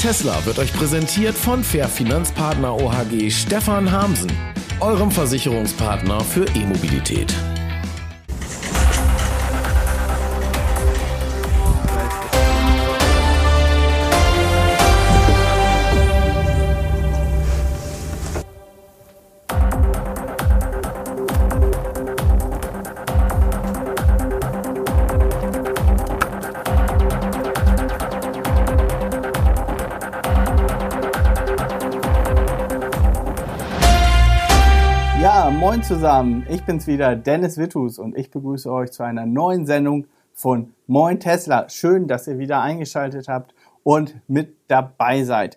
[0.00, 4.30] Tesla wird euch präsentiert von Fair Finanzpartner OHG Stefan Hamsen,
[4.78, 7.34] eurem Versicherungspartner für E-Mobilität.
[35.88, 40.74] Zusammen, ich bin's wieder, Dennis Wittus und ich begrüße euch zu einer neuen Sendung von
[40.86, 41.66] Moin Tesla.
[41.70, 45.56] Schön, dass ihr wieder eingeschaltet habt und mit dabei seid.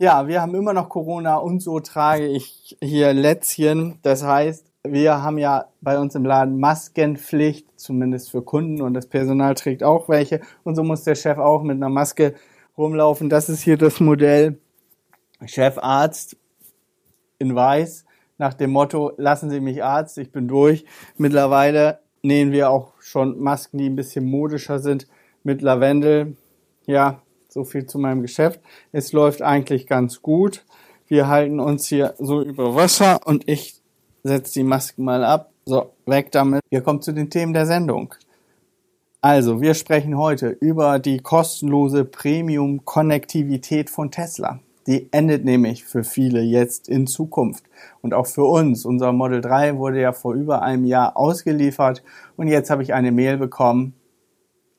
[0.00, 4.00] Ja, wir haben immer noch Corona und so trage ich hier Lätzchen.
[4.02, 9.06] Das heißt, wir haben ja bei uns im Laden Maskenpflicht, zumindest für Kunden und das
[9.06, 10.40] Personal trägt auch welche.
[10.64, 12.34] Und so muss der Chef auch mit einer Maske
[12.76, 13.30] rumlaufen.
[13.30, 14.58] Das ist hier das Modell
[15.46, 16.36] Chefarzt
[17.38, 18.04] in weiß
[18.38, 20.84] nach dem Motto, lassen Sie mich Arzt, ich bin durch.
[21.16, 25.06] Mittlerweile nähen wir auch schon Masken, die ein bisschen modischer sind
[25.42, 26.36] mit Lavendel.
[26.86, 28.60] Ja, so viel zu meinem Geschäft.
[28.92, 30.64] Es läuft eigentlich ganz gut.
[31.06, 33.80] Wir halten uns hier so über Wasser und ich
[34.22, 35.50] setze die Masken mal ab.
[35.64, 36.62] So, weg damit.
[36.70, 38.14] Wir kommen zu den Themen der Sendung.
[39.20, 44.60] Also, wir sprechen heute über die kostenlose Premium-Konnektivität von Tesla.
[44.88, 47.64] Die endet nämlich für viele jetzt in Zukunft.
[48.00, 48.86] Und auch für uns.
[48.86, 52.02] Unser Model 3 wurde ja vor über einem Jahr ausgeliefert.
[52.36, 53.92] Und jetzt habe ich eine Mail bekommen,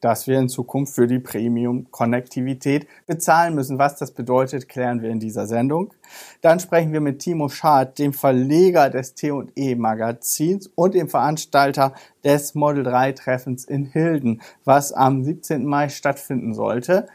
[0.01, 3.77] dass wir in Zukunft für die Premium-Konnektivität bezahlen müssen.
[3.77, 5.93] Was das bedeutet, klären wir in dieser Sendung.
[6.41, 11.93] Dann sprechen wir mit Timo Schad, dem Verleger des T&E Magazins und dem Veranstalter
[12.23, 15.65] des Model 3 Treffens in Hilden, was am 17.
[15.65, 17.07] Mai stattfinden sollte.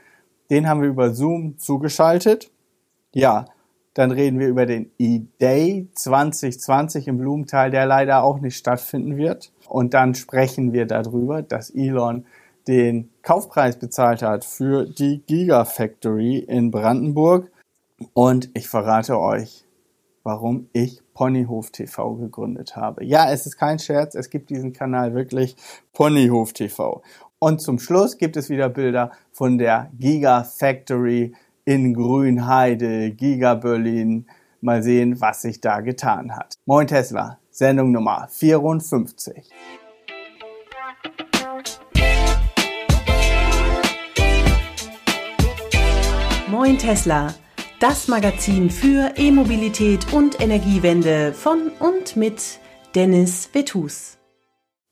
[0.48, 2.52] Den haben wir über Zoom zugeschaltet.
[3.14, 3.47] Ja,
[3.95, 9.52] dann reden wir über den E-Day 2020 im Blumenthal, der leider auch nicht stattfinden wird.
[9.69, 12.27] Und dann sprechen wir darüber, dass Elon
[12.67, 17.52] den Kaufpreis bezahlt hat für die Gigafactory in Brandenburg.
[18.14, 19.64] Und ich verrate euch,
[20.25, 23.05] warum ich Ponyhof TV gegründet habe.
[23.05, 25.55] Ja, es ist kein Scherz, es gibt diesen Kanal wirklich
[25.92, 27.02] Ponyhof TV.
[27.39, 34.27] Und zum Schluss gibt es wieder Bilder von der Gigafactory in Grünheide, Giga Berlin.
[34.61, 36.55] Mal sehen, was sich da getan hat.
[36.67, 39.51] Moin Tesla, Sendung Nummer 54.
[46.51, 47.35] Moin Tesla,
[47.81, 52.61] das Magazin für E-Mobilität und Energiewende von und mit
[52.95, 54.19] Dennis Vetus.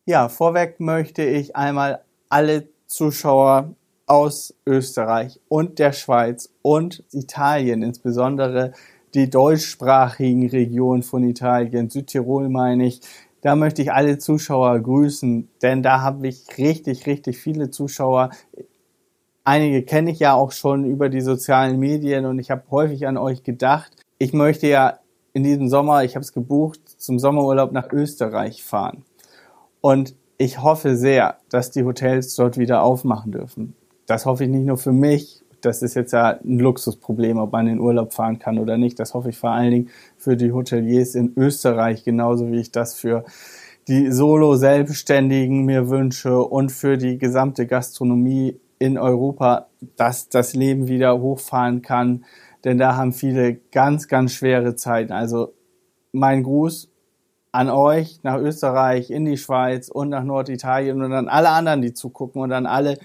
[0.05, 3.75] Ja, vorweg möchte ich einmal alle Zuschauer
[4.07, 8.73] aus Österreich und der Schweiz und Italien, insbesondere
[9.15, 13.01] die deutschsprachigen Regionen von Italien, Südtirol meine ich,
[13.43, 18.31] da möchte ich alle Zuschauer grüßen, denn da habe ich richtig, richtig viele Zuschauer.
[19.45, 23.17] Einige kenne ich ja auch schon über die sozialen Medien und ich habe häufig an
[23.17, 23.93] euch gedacht.
[24.19, 24.99] Ich möchte ja
[25.33, 29.05] in diesem Sommer, ich habe es gebucht, zum Sommerurlaub nach Österreich fahren.
[29.81, 33.75] Und ich hoffe sehr, dass die Hotels dort wieder aufmachen dürfen
[34.13, 35.43] das hoffe ich nicht nur für mich.
[35.63, 38.99] Das ist jetzt ja ein Luxusproblem, ob man in Urlaub fahren kann oder nicht.
[38.99, 42.95] Das hoffe ich vor allen Dingen für die Hoteliers in Österreich, genauso wie ich das
[42.95, 43.25] für
[43.89, 51.19] die Solo-Selbstständigen mir wünsche und für die gesamte Gastronomie in Europa, dass das Leben wieder
[51.19, 52.27] hochfahren kann.
[52.65, 55.13] Denn da haben viele ganz, ganz schwere Zeiten.
[55.13, 55.55] Also
[56.13, 56.91] mein Gruß
[57.51, 61.95] an euch nach Österreich, in die Schweiz und nach Norditalien und an alle anderen, die
[61.95, 62.99] zugucken und an alle,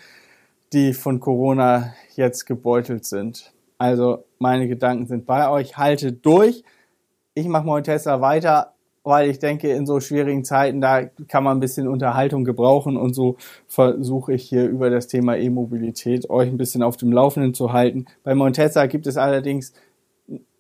[0.74, 3.54] die von Corona jetzt gebeutelt sind.
[3.78, 5.78] Also meine Gedanken sind bei euch.
[5.78, 6.64] Haltet durch.
[7.34, 8.74] Ich mache mal Tesla weiter,
[9.04, 13.14] weil ich denke, in so schwierigen Zeiten, da kann man ein bisschen Unterhaltung gebrauchen und
[13.14, 13.38] so
[13.68, 18.06] versuche ich hier über das Thema E-Mobilität euch ein bisschen auf dem Laufenden zu halten.
[18.24, 19.74] Bei Montesa gibt es allerdings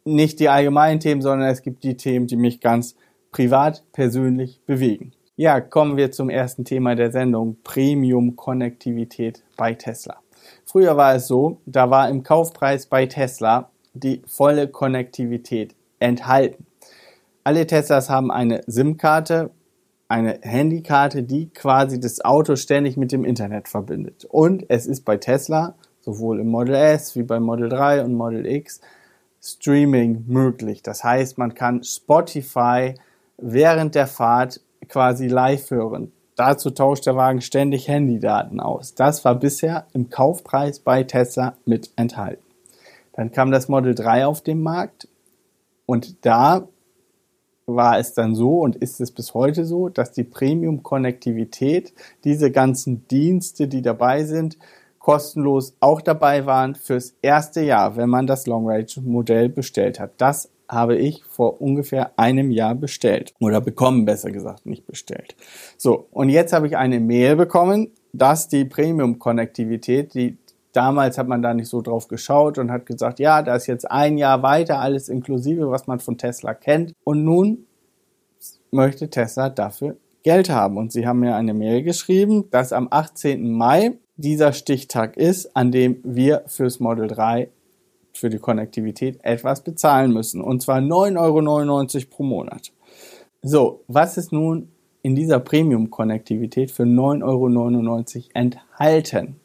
[0.06, 2.96] nicht die allgemeinen Themen, sondern es gibt die Themen, die mich ganz
[3.32, 5.12] privat, persönlich bewegen.
[5.40, 10.18] Ja, kommen wir zum ersten Thema der Sendung, Premium-Konnektivität bei Tesla.
[10.66, 16.66] Früher war es so, da war im Kaufpreis bei Tesla die volle Konnektivität enthalten.
[17.44, 19.52] Alle Teslas haben eine SIM-Karte,
[20.08, 24.26] eine Handykarte, die quasi das Auto ständig mit dem Internet verbindet.
[24.26, 28.44] Und es ist bei Tesla, sowohl im Model S wie beim Model 3 und Model
[28.48, 28.82] X,
[29.40, 30.82] Streaming möglich.
[30.82, 32.96] Das heißt, man kann Spotify
[33.38, 36.12] während der Fahrt quasi live hören.
[36.36, 38.94] Dazu tauscht der Wagen ständig Handydaten aus.
[38.94, 42.44] Das war bisher im Kaufpreis bei Tesla mit enthalten.
[43.14, 45.08] Dann kam das Model 3 auf den Markt
[45.88, 46.68] und da
[47.66, 51.94] war es dann so und ist es bis heute so, dass die Premium-Konnektivität,
[52.24, 54.58] diese ganzen Dienste, die dabei sind,
[55.00, 60.12] kostenlos auch dabei waren fürs erste Jahr, wenn man das Long Range Modell bestellt hat.
[60.18, 65.36] Das habe ich vor ungefähr einem Jahr bestellt oder bekommen, besser gesagt, nicht bestellt.
[65.78, 70.38] So, und jetzt habe ich eine Mail bekommen, dass die Premium-Konnektivität, die
[70.74, 73.90] damals hat man da nicht so drauf geschaut und hat gesagt, ja, da ist jetzt
[73.90, 76.94] ein Jahr weiter, alles inklusive, was man von Tesla kennt.
[77.04, 77.66] Und nun
[78.72, 80.78] möchte Tesla dafür Geld haben.
[80.78, 83.52] Und sie haben mir eine Mail geschrieben, dass am 18.
[83.52, 87.50] Mai dieser Stichtag ist, an dem wir fürs Model 3
[88.18, 90.42] für die Konnektivität etwas bezahlen müssen.
[90.42, 92.72] Und zwar 9,99 Euro pro Monat.
[93.42, 94.70] So, was ist nun
[95.02, 99.36] in dieser Premium-Konnektivität für 9,99 Euro enthalten?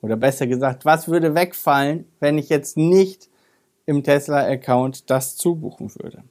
[0.00, 3.28] Oder besser gesagt, was würde wegfallen, wenn ich jetzt nicht
[3.86, 6.22] im Tesla-Account das zubuchen würde?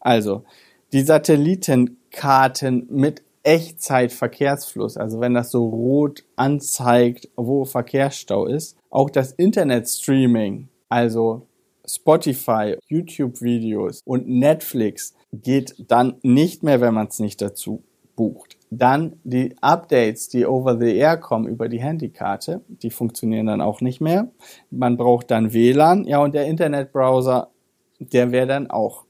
[0.00, 0.44] Also,
[0.92, 9.32] die Satellitenkarten mit Echtzeitverkehrsfluss, also wenn das so rot anzeigt, wo Verkehrsstau ist, auch das
[9.32, 11.46] Internetstreaming, also
[11.86, 17.82] Spotify, YouTube-Videos und Netflix geht dann nicht mehr, wenn man es nicht dazu
[18.14, 18.58] bucht.
[18.68, 23.80] Dann die Updates, die over the air kommen über die Handykarte, die funktionieren dann auch
[23.80, 24.30] nicht mehr.
[24.70, 27.50] Man braucht dann WLAN, ja, und der Internetbrowser,
[27.98, 29.06] der wäre dann auch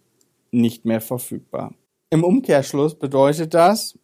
[0.53, 1.75] nicht mehr verfügbar.
[2.11, 3.99] Im Umkehrschluss bedeutet das,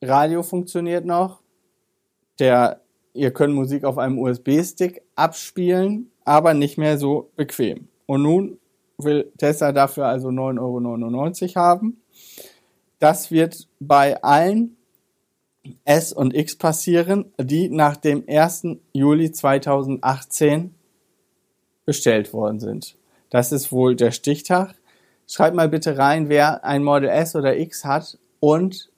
[0.00, 1.40] Radio funktioniert noch,
[2.38, 2.80] der,
[3.12, 7.88] ihr könnt Musik auf einem USB-Stick abspielen, aber nicht mehr so bequem.
[8.06, 8.58] Und nun
[8.98, 12.02] will Tesla dafür also 9,99 Euro haben.
[12.98, 14.76] Das wird bei allen
[15.84, 18.66] S und X passieren, die nach dem 1.
[18.92, 20.74] Juli 2018
[21.86, 22.96] bestellt worden sind.
[23.30, 24.74] Das ist wohl der Stichtag.
[25.26, 28.90] Schreibt mal bitte rein, wer ein Model S oder X hat und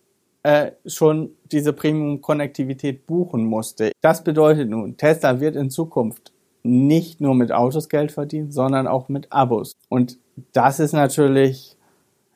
[0.43, 3.93] äh, schon diese Premium-Konnektivität buchen musste.
[4.01, 6.33] Das bedeutet nun, Tesla wird in Zukunft
[6.63, 9.77] nicht nur mit Autos Geld verdienen, sondern auch mit Abos.
[9.89, 10.19] Und
[10.53, 11.77] das ist natürlich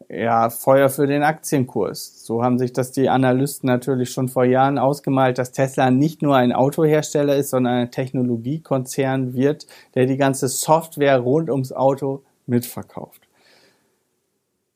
[0.09, 2.25] ja Feuer für den Aktienkurs.
[2.25, 6.37] So haben sich das die Analysten natürlich schon vor Jahren ausgemalt, dass Tesla nicht nur
[6.37, 13.23] ein Autohersteller ist, sondern ein Technologiekonzern wird, der die ganze Software rund ums Auto mitverkauft.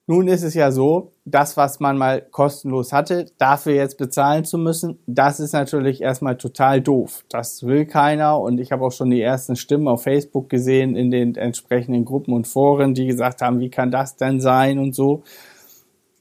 [0.07, 4.59] Nun ist es ja so, das, was man mal kostenlos hatte, dafür jetzt bezahlen zu
[4.59, 7.25] müssen, das ist natürlich erstmal total doof.
[7.29, 11.11] Das will keiner und ich habe auch schon die ersten Stimmen auf Facebook gesehen in
[11.11, 15.23] den entsprechenden Gruppen und Foren, die gesagt haben, wie kann das denn sein und so.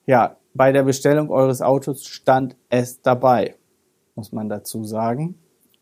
[0.06, 3.56] Ja, bei der Bestellung eures Autos stand es dabei,
[4.16, 5.36] muss man dazu sagen.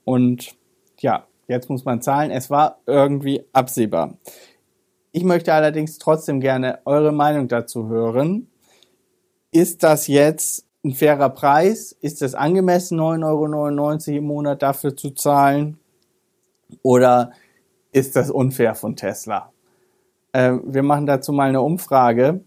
[0.04, 0.56] Und
[1.00, 2.32] ja, jetzt muss man zahlen.
[2.32, 4.18] Es war irgendwie absehbar.
[5.12, 8.48] Ich möchte allerdings trotzdem gerne eure Meinung dazu hören.
[9.56, 11.94] Ist das jetzt ein fairer Preis?
[12.02, 15.80] Ist es angemessen, 9,99 Euro im Monat dafür zu zahlen?
[16.82, 17.32] Oder
[17.94, 19.54] ist das unfair von Tesla?
[20.34, 22.42] Äh, wir machen dazu mal eine Umfrage.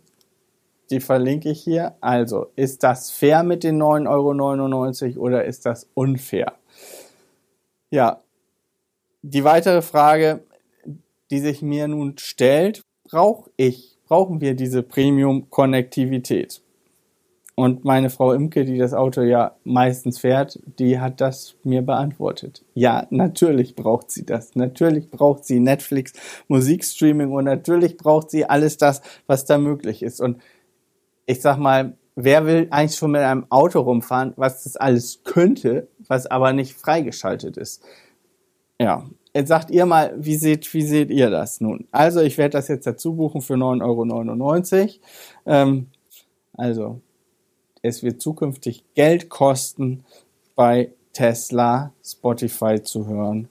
[0.91, 1.95] Die verlinke ich hier.
[2.03, 6.53] Also, ist das fair mit den 9,99 Euro oder ist das unfair?
[7.89, 8.21] Ja,
[9.23, 10.45] die weitere Frage,
[11.31, 16.61] die sich mir nun stellt, brauche ich, brauchen wir diese Premium-Konnektivität?
[17.59, 22.65] Und meine Frau Imke, die das Auto ja meistens fährt, die hat das mir beantwortet.
[22.75, 24.55] Ja, natürlich braucht sie das.
[24.55, 26.13] Natürlich braucht sie Netflix,
[26.47, 30.21] Musikstreaming und natürlich braucht sie alles das, was da möglich ist.
[30.21, 30.41] Und
[31.27, 35.89] ich sag mal, wer will eigentlich schon mit einem Auto rumfahren, was das alles könnte,
[36.07, 37.83] was aber nicht freigeschaltet ist?
[38.81, 41.87] Ja, Jetzt sagt ihr mal, wie seht, wie seht ihr das nun?
[41.91, 44.91] Also, ich werde das jetzt dazu buchen für 9,99 Euro.
[45.47, 45.87] Ähm,
[46.55, 47.01] also,
[47.83, 50.05] es wird zukünftig Geld kosten,
[50.55, 53.49] bei Tesla Spotify zu hören,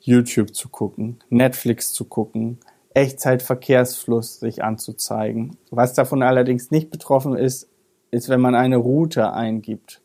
[0.00, 2.58] YouTube zu gucken, Netflix zu gucken,
[2.94, 5.56] Echtzeitverkehrsfluss sich anzuzeigen.
[5.70, 7.68] Was davon allerdings nicht betroffen ist,
[8.10, 10.02] ist, wenn man eine Route eingibt.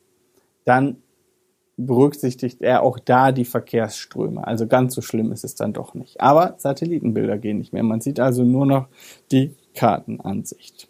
[0.66, 0.98] Dann
[1.78, 4.46] berücksichtigt er auch da die Verkehrsströme.
[4.46, 6.20] Also ganz so schlimm ist es dann doch nicht.
[6.20, 7.84] Aber Satellitenbilder gehen nicht mehr.
[7.84, 8.88] Man sieht also nur noch
[9.32, 10.88] die Kartenansicht.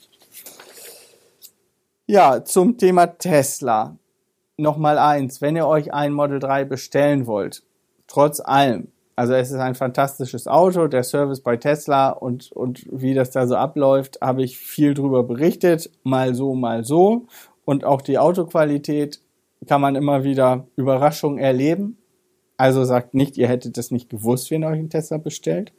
[2.09, 3.97] Ja, zum Thema Tesla.
[4.55, 7.63] Nochmal eins, wenn ihr euch ein Model 3 bestellen wollt,
[8.07, 8.87] trotz allem,
[9.17, 13.45] also es ist ein fantastisches Auto, der Service bei Tesla und, und wie das da
[13.45, 17.25] so abläuft, habe ich viel drüber berichtet, mal so, mal so.
[17.65, 19.19] Und auch die Autoqualität
[19.67, 21.97] kann man immer wieder Überraschungen erleben.
[22.55, 25.73] Also sagt nicht, ihr hättet das nicht gewusst, wenn ihr euch einen Tesla bestellt.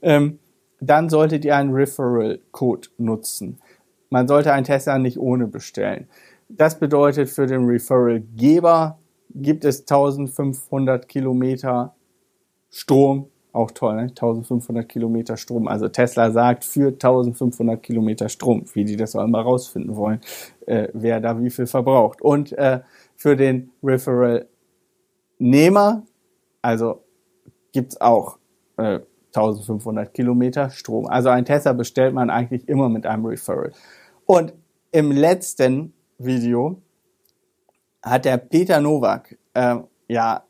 [0.00, 0.38] Ähm,
[0.80, 3.58] dann solltet ihr einen Referral-Code nutzen.
[4.14, 6.06] Man sollte einen Tesla nicht ohne bestellen.
[6.48, 8.96] Das bedeutet für den Referral-Geber
[9.34, 11.96] gibt es 1500 Kilometer
[12.70, 13.26] Strom.
[13.52, 14.02] Auch toll, ne?
[14.02, 15.66] 1500 Kilometer Strom.
[15.66, 20.20] Also Tesla sagt für 1500 Kilometer Strom, wie die das auch immer rausfinden wollen,
[20.66, 22.22] äh, wer da wie viel verbraucht.
[22.22, 22.82] Und äh,
[23.16, 26.04] für den Referral-Nehmer,
[26.62, 27.02] also
[27.72, 28.38] gibt's auch
[28.76, 29.00] äh,
[29.34, 31.08] 1500 Kilometer Strom.
[31.08, 33.72] Also ein Tesla bestellt man eigentlich immer mit einem Referral.
[34.26, 34.52] Und
[34.92, 36.80] im letzten Video
[38.02, 39.76] hat der Peter Nowak äh,
[40.08, 40.44] ja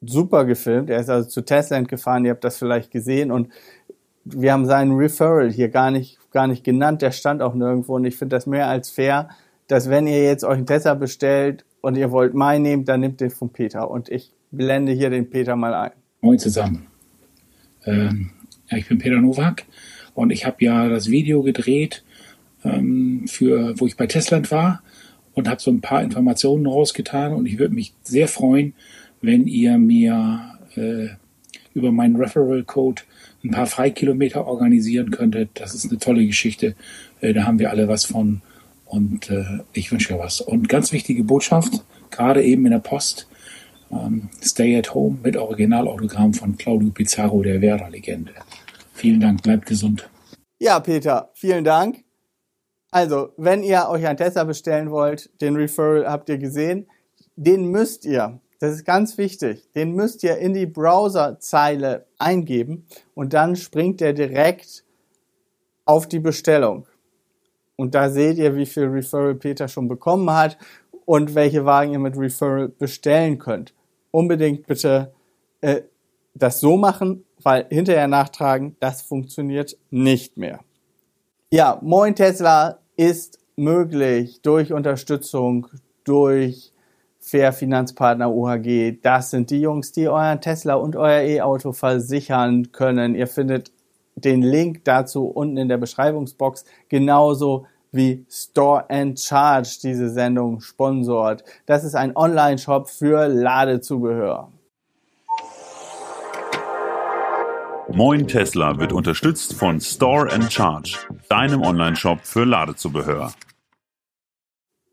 [0.00, 0.90] super gefilmt.
[0.90, 3.30] Er ist also zu Tesla gefahren, ihr habt das vielleicht gesehen.
[3.30, 3.48] Und
[4.24, 7.96] wir haben seinen Referral hier gar nicht, gar nicht genannt, der stand auch nirgendwo.
[7.96, 9.28] Und ich finde das mehr als fair,
[9.68, 13.20] dass wenn ihr jetzt euch einen Tesla bestellt und ihr wollt meinen nehmen, dann nehmt
[13.20, 13.90] den von Peter.
[13.90, 15.92] Und ich blende hier den Peter mal ein.
[16.20, 16.86] Moin zusammen.
[17.84, 18.30] Ähm,
[18.70, 19.64] ja, ich bin Peter Nowak
[20.14, 22.04] und ich habe ja das Video gedreht,
[22.66, 24.82] ähm, für, wo ich bei Tesla war
[25.34, 28.74] und habe so ein paar Informationen rausgetan und ich würde mich sehr freuen,
[29.20, 31.08] wenn ihr mir äh,
[31.74, 33.02] über meinen Referral Code
[33.44, 35.50] ein paar Freikilometer organisieren könntet.
[35.54, 36.74] Das ist eine tolle Geschichte.
[37.20, 38.40] Äh, da haben wir alle was von
[38.86, 40.40] und äh, ich wünsche dir was.
[40.40, 43.28] Und ganz wichtige Botschaft, gerade eben in der Post,
[43.90, 48.32] ähm, Stay at Home mit Originalautogramm von Claudio Pizarro, der Werder-Legende.
[48.94, 50.08] Vielen Dank, bleibt gesund.
[50.58, 52.05] Ja, Peter, vielen Dank.
[52.90, 56.86] Also, wenn ihr euch ein Tesla bestellen wollt, den Referral habt ihr gesehen,
[57.36, 63.34] den müsst ihr, das ist ganz wichtig, den müsst ihr in die Browserzeile eingeben und
[63.34, 64.84] dann springt er direkt
[65.84, 66.86] auf die Bestellung.
[67.76, 70.56] Und da seht ihr, wie viel Referral Peter schon bekommen hat
[71.04, 73.74] und welche Wagen ihr mit Referral bestellen könnt.
[74.10, 75.12] Unbedingt bitte
[75.60, 75.82] äh,
[76.34, 80.60] das so machen, weil hinterher nachtragen, das funktioniert nicht mehr.
[81.56, 85.68] Ja, Moin Tesla ist möglich durch Unterstützung,
[86.04, 86.70] durch
[87.18, 88.98] Fair Finanzpartner OHG.
[89.00, 93.14] Das sind die Jungs, die euren Tesla und euer E-Auto versichern können.
[93.14, 93.72] Ihr findet
[94.16, 101.42] den Link dazu unten in der Beschreibungsbox, genauso wie Store and Charge diese Sendung sponsort.
[101.64, 104.50] Das ist ein Online-Shop für Ladezubehör.
[107.92, 113.32] Moin Tesla wird unterstützt von Store and Charge, deinem Online-Shop für Ladezubehör.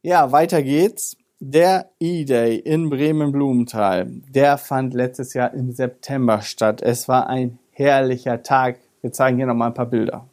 [0.03, 1.17] Ja, weiter geht's.
[1.39, 6.81] Der E-Day in Bremen-Blumenthal, der fand letztes Jahr im September statt.
[6.81, 8.79] Es war ein herrlicher Tag.
[9.01, 10.29] Wir zeigen hier nochmal ein paar Bilder.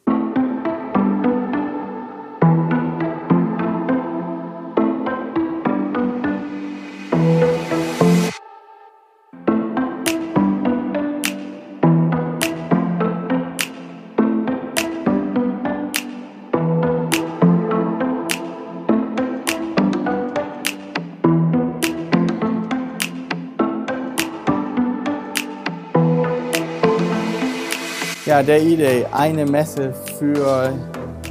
[28.47, 30.73] Der E-Day, eine Messe für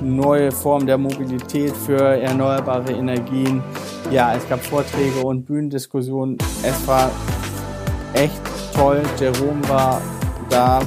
[0.00, 3.62] neue Formen der Mobilität, für erneuerbare Energien.
[4.12, 6.38] Ja, es gab Vorträge und Bühnendiskussionen.
[6.62, 7.11] Es war
[8.14, 8.40] echt
[8.75, 9.02] toll.
[9.19, 10.00] Jerome war
[10.50, 10.81] da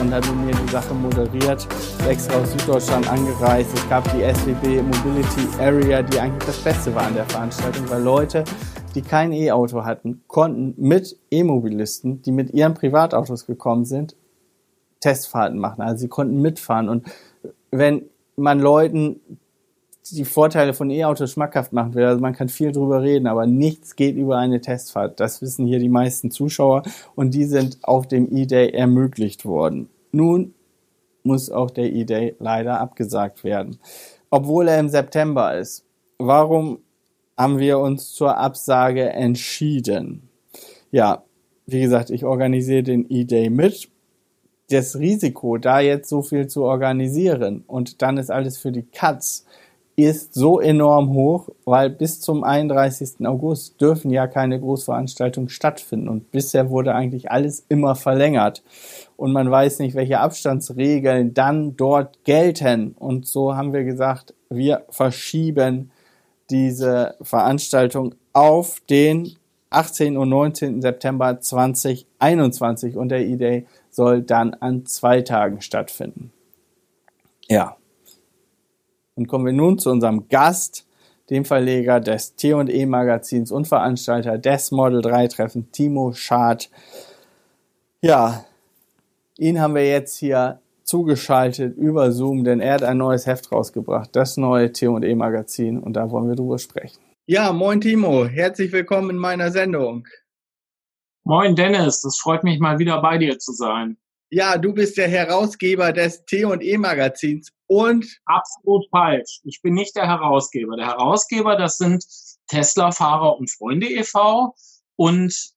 [0.00, 1.66] und hat mir die Sache moderiert.
[2.08, 3.70] Extra aus Süddeutschland angereist.
[3.74, 8.02] Es gab die SWB Mobility Area, die eigentlich das Beste war an der Veranstaltung, weil
[8.02, 8.44] Leute,
[8.94, 14.14] die kein E-Auto hatten, konnten mit E-Mobilisten, die mit ihren Privatautos gekommen sind,
[15.04, 15.82] Testfahrten machen.
[15.82, 16.88] Also sie konnten mitfahren.
[16.88, 17.06] Und
[17.70, 18.06] wenn
[18.36, 19.20] man Leuten
[20.10, 23.96] die Vorteile von E-Autos schmackhaft machen will, also man kann viel drüber reden, aber nichts
[23.96, 25.20] geht über eine Testfahrt.
[25.20, 26.84] Das wissen hier die meisten Zuschauer
[27.14, 29.90] und die sind auf dem E-Day ermöglicht worden.
[30.10, 30.54] Nun
[31.22, 33.78] muss auch der E-Day leider abgesagt werden,
[34.30, 35.84] obwohl er im September ist.
[36.16, 36.78] Warum
[37.36, 40.30] haben wir uns zur Absage entschieden?
[40.90, 41.24] Ja,
[41.66, 43.90] wie gesagt, ich organisiere den E-Day mit
[44.74, 49.44] das Risiko, da jetzt so viel zu organisieren und dann ist alles für die Katz,
[49.96, 53.24] ist so enorm hoch, weil bis zum 31.
[53.26, 58.64] August dürfen ja keine Großveranstaltungen stattfinden und bisher wurde eigentlich alles immer verlängert
[59.16, 64.84] und man weiß nicht, welche Abstandsregeln dann dort gelten und so haben wir gesagt, wir
[64.90, 65.92] verschieben
[66.50, 69.36] diese Veranstaltung auf den
[69.70, 70.16] 18.
[70.16, 70.82] und 19.
[70.82, 76.32] September 2021 und der E-Day soll dann an zwei Tagen stattfinden.
[77.48, 77.76] Ja.
[79.14, 80.86] Und kommen wir nun zu unserem Gast,
[81.30, 86.70] dem Verleger des T&E Magazins und Veranstalter des Model 3 Treffen, Timo Schad.
[88.02, 88.44] Ja,
[89.38, 94.10] ihn haben wir jetzt hier zugeschaltet über Zoom, denn er hat ein neues Heft rausgebracht,
[94.12, 96.98] das neue T&E Magazin und da wollen wir drüber sprechen.
[97.26, 100.06] Ja, moin Timo, herzlich willkommen in meiner Sendung.
[101.26, 103.96] Moin Dennis, es freut mich mal wieder bei dir zu sein.
[104.28, 109.40] Ja, du bist der Herausgeber des T&E Magazins und absolut falsch.
[109.44, 110.76] Ich bin nicht der Herausgeber.
[110.76, 112.04] Der Herausgeber, das sind
[112.48, 114.54] Tesla-Fahrer und Freunde e.V.
[114.96, 115.54] und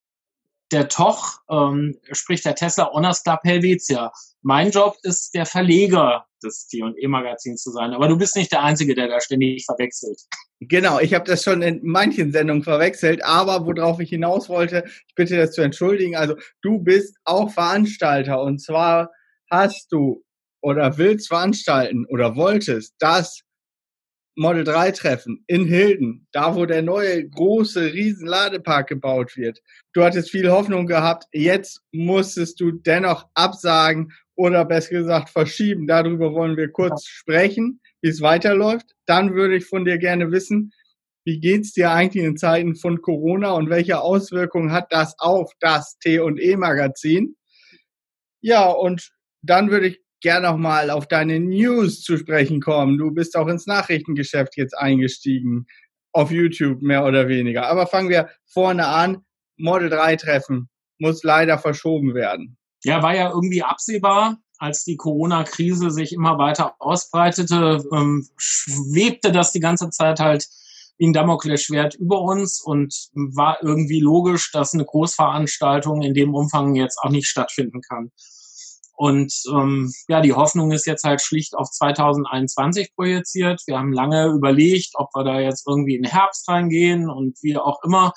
[0.72, 4.14] der Toch, ähm, sprich der Tesla Honors Club Helvetia.
[4.44, 7.94] Mein Job ist der Verleger des T&E-Magazins zu sein.
[7.94, 10.22] Aber du bist nicht der Einzige, der da ständig verwechselt.
[10.62, 15.14] Genau, ich habe das schon in manchen Sendungen verwechselt, aber worauf ich hinaus wollte, ich
[15.14, 19.12] bitte das zu entschuldigen, also du bist auch Veranstalter und zwar
[19.52, 20.24] hast du
[20.62, 23.42] oder willst veranstalten oder wolltest das
[24.36, 29.62] Model 3 Treffen in Hilden, da wo der neue große riesen Ladepark gebaut wird.
[29.94, 35.88] Du hattest viel Hoffnung gehabt, jetzt musstest du dennoch absagen oder besser gesagt verschieben.
[35.88, 38.96] Darüber wollen wir kurz sprechen, wie es weiterläuft.
[39.06, 40.72] Dann würde ich von dir gerne wissen,
[41.26, 45.98] wie geht's dir eigentlich in Zeiten von Corona und welche Auswirkungen hat das auf das
[46.00, 47.36] T&E Magazin?
[48.40, 49.12] Ja, und
[49.42, 52.98] dann würde ich gerne noch mal auf deine News zu sprechen kommen.
[52.98, 55.68] Du bist auch ins Nachrichtengeschäft jetzt eingestiegen,
[56.14, 57.68] auf YouTube mehr oder weniger.
[57.68, 59.26] Aber fangen wir vorne an.
[59.58, 62.58] Model 3 Treffen muss leider verschoben werden.
[62.84, 69.52] Ja, war ja irgendwie absehbar, als die Corona-Krise sich immer weiter ausbreitete, ähm, schwebte das
[69.52, 70.48] die ganze Zeit halt
[70.98, 76.76] wie ein Damoklesschwert über uns und war irgendwie logisch, dass eine Großveranstaltung in dem Umfang
[76.76, 78.12] jetzt auch nicht stattfinden kann.
[78.98, 83.62] Und ähm, ja, die Hoffnung ist jetzt halt schlicht auf 2021 projiziert.
[83.68, 87.58] Wir haben lange überlegt, ob wir da jetzt irgendwie in den Herbst reingehen und wie
[87.58, 88.14] auch immer.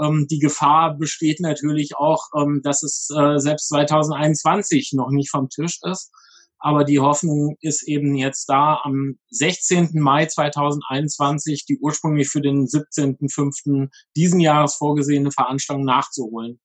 [0.00, 5.48] Ähm, die Gefahr besteht natürlich auch, ähm, dass es äh, selbst 2021 noch nicht vom
[5.48, 6.10] Tisch ist.
[6.58, 9.90] Aber die Hoffnung ist eben jetzt da, am 16.
[10.00, 13.90] Mai 2021 die ursprünglich für den 17.05.
[14.16, 16.58] diesen Jahres vorgesehene Veranstaltung nachzuholen.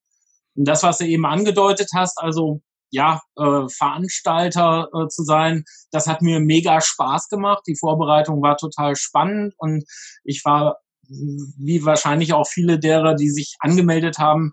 [0.55, 2.61] Und das, was du eben angedeutet hast, also
[2.91, 5.63] ja, äh, Veranstalter äh, zu sein.
[5.91, 7.63] Das hat mir mega Spaß gemacht.
[7.67, 9.83] Die Vorbereitung war total spannend und
[10.23, 10.77] ich war,
[11.09, 14.51] wie wahrscheinlich auch viele derer, die sich angemeldet haben,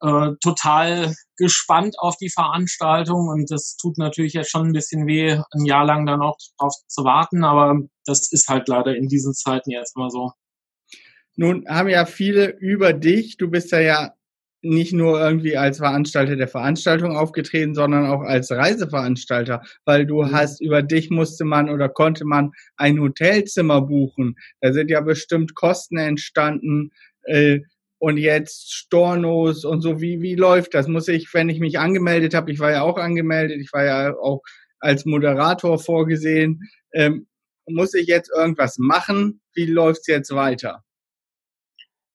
[0.00, 5.40] äh, total gespannt auf die Veranstaltung und das tut natürlich jetzt schon ein bisschen weh,
[5.52, 9.34] ein Jahr lang dann auch drauf zu warten, aber das ist halt leider in diesen
[9.34, 10.32] Zeiten jetzt immer so.
[11.36, 14.14] Nun haben ja viele über dich, du bist ja, ja
[14.62, 20.32] nicht nur irgendwie als Veranstalter der Veranstaltung aufgetreten, sondern auch als Reiseveranstalter, weil du mhm.
[20.32, 24.36] hast, über dich musste man oder konnte man ein Hotelzimmer buchen.
[24.60, 26.90] Da sind ja bestimmt Kosten entstanden.
[27.24, 27.60] Äh,
[27.98, 30.88] und jetzt Stornos und so, wie, wie läuft das?
[30.88, 34.16] Muss ich, wenn ich mich angemeldet habe, ich war ja auch angemeldet, ich war ja
[34.16, 34.42] auch
[34.80, 37.28] als Moderator vorgesehen, ähm,
[37.68, 39.40] muss ich jetzt irgendwas machen?
[39.54, 40.82] Wie läuft's jetzt weiter?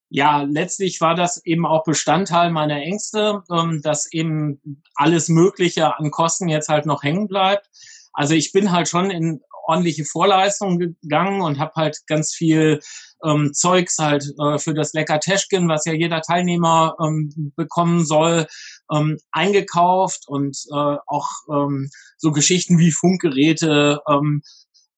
[0.09, 6.11] Ja, letztlich war das eben auch Bestandteil meiner Ängste, ähm, dass eben alles Mögliche an
[6.11, 7.67] Kosten jetzt halt noch hängen bleibt.
[8.13, 12.79] Also ich bin halt schon in ordentliche Vorleistungen gegangen und habe halt ganz viel
[13.23, 18.47] ähm, Zeugs halt äh, für das Lecker Teschkin, was ja jeder Teilnehmer ähm, bekommen soll,
[18.93, 24.41] ähm, eingekauft und äh, auch ähm, so Geschichten wie Funkgeräte ähm,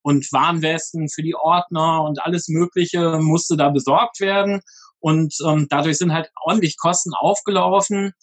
[0.02, 4.62] und Warnwesten für die Ordner und alles Mögliche musste da besorgt werden.
[5.00, 8.14] Und ähm, dadurch sind halt ordentlich Kosten aufgelaufen.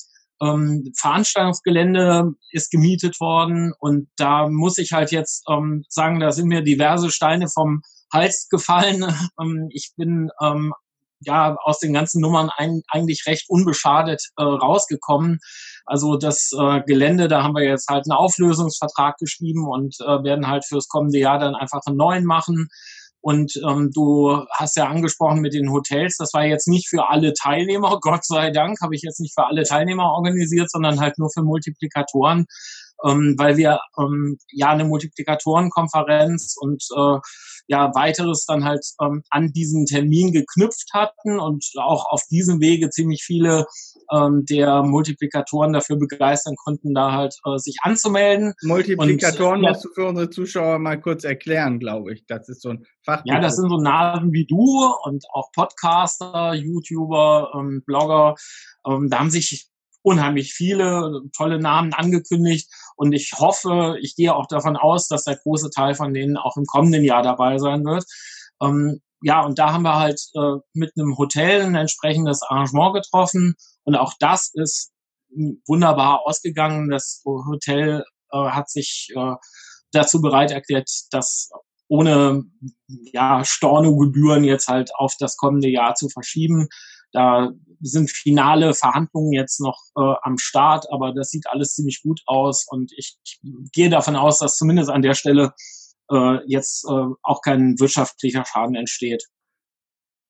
[0.43, 6.49] Ähm, Veranstaltungsgelände ist gemietet worden und da muss ich halt jetzt ähm, sagen, da sind
[6.49, 7.81] mir diverse Steine vom
[8.13, 9.05] Hals gefallen.
[9.41, 10.73] Ähm, ich bin ähm,
[11.21, 15.39] ja aus den ganzen Nummern ein, eigentlich recht unbeschadet äh, rausgekommen.
[15.85, 20.49] Also das äh, Gelände, da haben wir jetzt halt einen Auflösungsvertrag geschrieben und äh, werden
[20.49, 22.69] halt fürs kommende Jahr dann einfach einen neuen machen.
[23.27, 27.33] Und ähm, du hast ja angesprochen mit den Hotels, das war jetzt nicht für alle
[27.33, 31.29] Teilnehmer, Gott sei Dank habe ich jetzt nicht für alle Teilnehmer organisiert, sondern halt nur
[31.35, 32.47] für Multiplikatoren,
[33.05, 37.19] ähm, weil wir ähm, ja eine Multiplikatorenkonferenz und äh,
[37.67, 42.91] ja weiteres dann halt ähm, an diesen Termin geknüpft hatten und auch auf diesem Wege
[42.91, 43.67] ziemlich viele
[44.13, 48.55] ähm, der Multiplikatoren dafür begeistern konnten, da halt äh, sich anzumelden.
[48.63, 52.25] Multiplikatoren und, musst du für unsere Zuschauer mal kurz erklären, glaube ich.
[52.27, 53.35] Das ist so ein Fachbegriff.
[53.35, 58.35] Ja, das sind so Namen wie du und auch Podcaster, YouTuber, ähm, Blogger.
[58.87, 59.69] Ähm, da haben sich
[60.03, 65.37] unheimlich viele tolle Namen angekündigt und ich hoffe, ich gehe auch davon aus, dass der
[65.37, 68.05] große Teil von denen auch im kommenden Jahr dabei sein wird.
[68.63, 73.55] Ähm, ja, und da haben wir halt äh, mit einem Hotel ein entsprechendes Arrangement getroffen.
[73.87, 74.93] Und auch das ist
[75.67, 76.91] wunderbar ausgegangen.
[76.91, 79.35] Das Hotel äh, hat sich äh,
[79.93, 81.51] dazu bereit erklärt, das
[81.89, 82.43] ohne
[83.13, 86.69] ja, Stornogebühren jetzt halt auf das kommende Jahr zu verschieben.
[87.13, 92.21] Da sind finale Verhandlungen jetzt noch äh, am Start, aber das sieht alles ziemlich gut
[92.27, 93.41] aus und ich, ich
[93.73, 95.55] gehe davon aus, dass zumindest an der Stelle
[96.11, 99.25] äh, jetzt äh, auch kein wirtschaftlicher Schaden entsteht.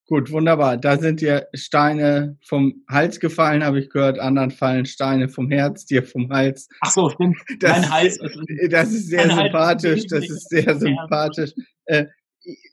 [0.08, 0.76] Gut, wunderbar.
[0.76, 4.20] Da sind dir Steine vom Hals gefallen, habe ich gehört.
[4.20, 6.68] Anderen fallen Steine vom Herz, dir vom Hals.
[6.80, 7.36] Ach so, stimmt.
[7.58, 8.18] Das, mein Hals.
[8.70, 10.00] Das ist sehr sympathisch.
[10.02, 10.06] Hals.
[10.06, 11.52] Das ist sehr sympathisch.
[11.86, 12.06] Äh,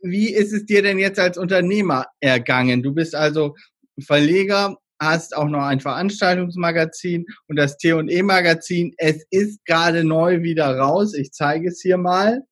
[0.04, 2.84] wie ist es dir denn jetzt als Unternehmer ergangen?
[2.84, 3.56] Du bist also
[4.00, 8.94] Verleger, hast auch noch ein Veranstaltungsmagazin und das T&E Magazin.
[8.98, 11.16] Es ist gerade neu wieder raus.
[11.16, 12.44] Ich zeige es hier mal.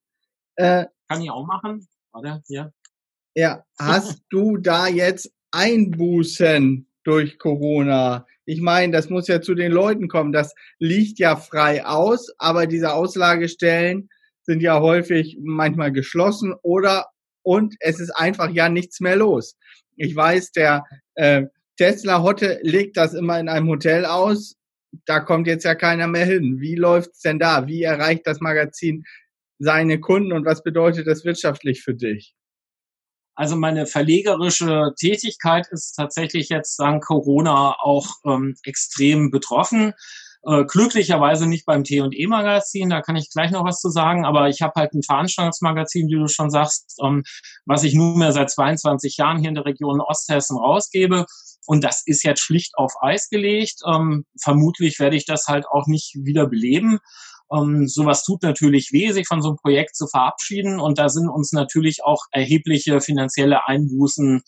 [0.55, 1.87] Äh, Kann ich auch machen?
[2.13, 2.73] Warte, hier.
[3.33, 8.25] Ja, hast du da jetzt Einbußen durch Corona?
[8.45, 10.33] Ich meine, das muss ja zu den Leuten kommen.
[10.33, 14.09] Das liegt ja frei aus, aber diese Auslagestellen
[14.43, 17.05] sind ja häufig manchmal geschlossen oder
[17.43, 19.55] und es ist einfach ja nichts mehr los.
[19.95, 20.83] Ich weiß, der
[21.15, 21.43] äh,
[21.77, 24.57] Tesla Hotte legt das immer in einem Hotel aus.
[25.05, 26.59] Da kommt jetzt ja keiner mehr hin.
[26.59, 27.67] Wie läuft's denn da?
[27.67, 29.05] Wie erreicht das Magazin
[29.57, 32.35] seine Kunden und was bedeutet das wirtschaftlich für dich?
[33.41, 39.93] Also meine verlegerische Tätigkeit ist tatsächlich jetzt dank Corona auch ähm, extrem betroffen.
[40.45, 44.49] Äh, glücklicherweise nicht beim T&E Magazin, da kann ich gleich noch was zu sagen, aber
[44.49, 47.23] ich habe halt ein Veranstaltungsmagazin, wie du schon sagst, ähm,
[47.65, 51.25] was ich nunmehr seit 22 Jahren hier in der Region Osthessen rausgebe.
[51.65, 53.81] Und das ist jetzt schlicht auf Eis gelegt.
[53.91, 56.99] Ähm, vermutlich werde ich das halt auch nicht wieder beleben.
[57.53, 60.79] Ähm, sowas tut natürlich weh, sich von so einem Projekt zu verabschieden.
[60.79, 64.41] Und da sind uns natürlich auch erhebliche finanzielle Einbußen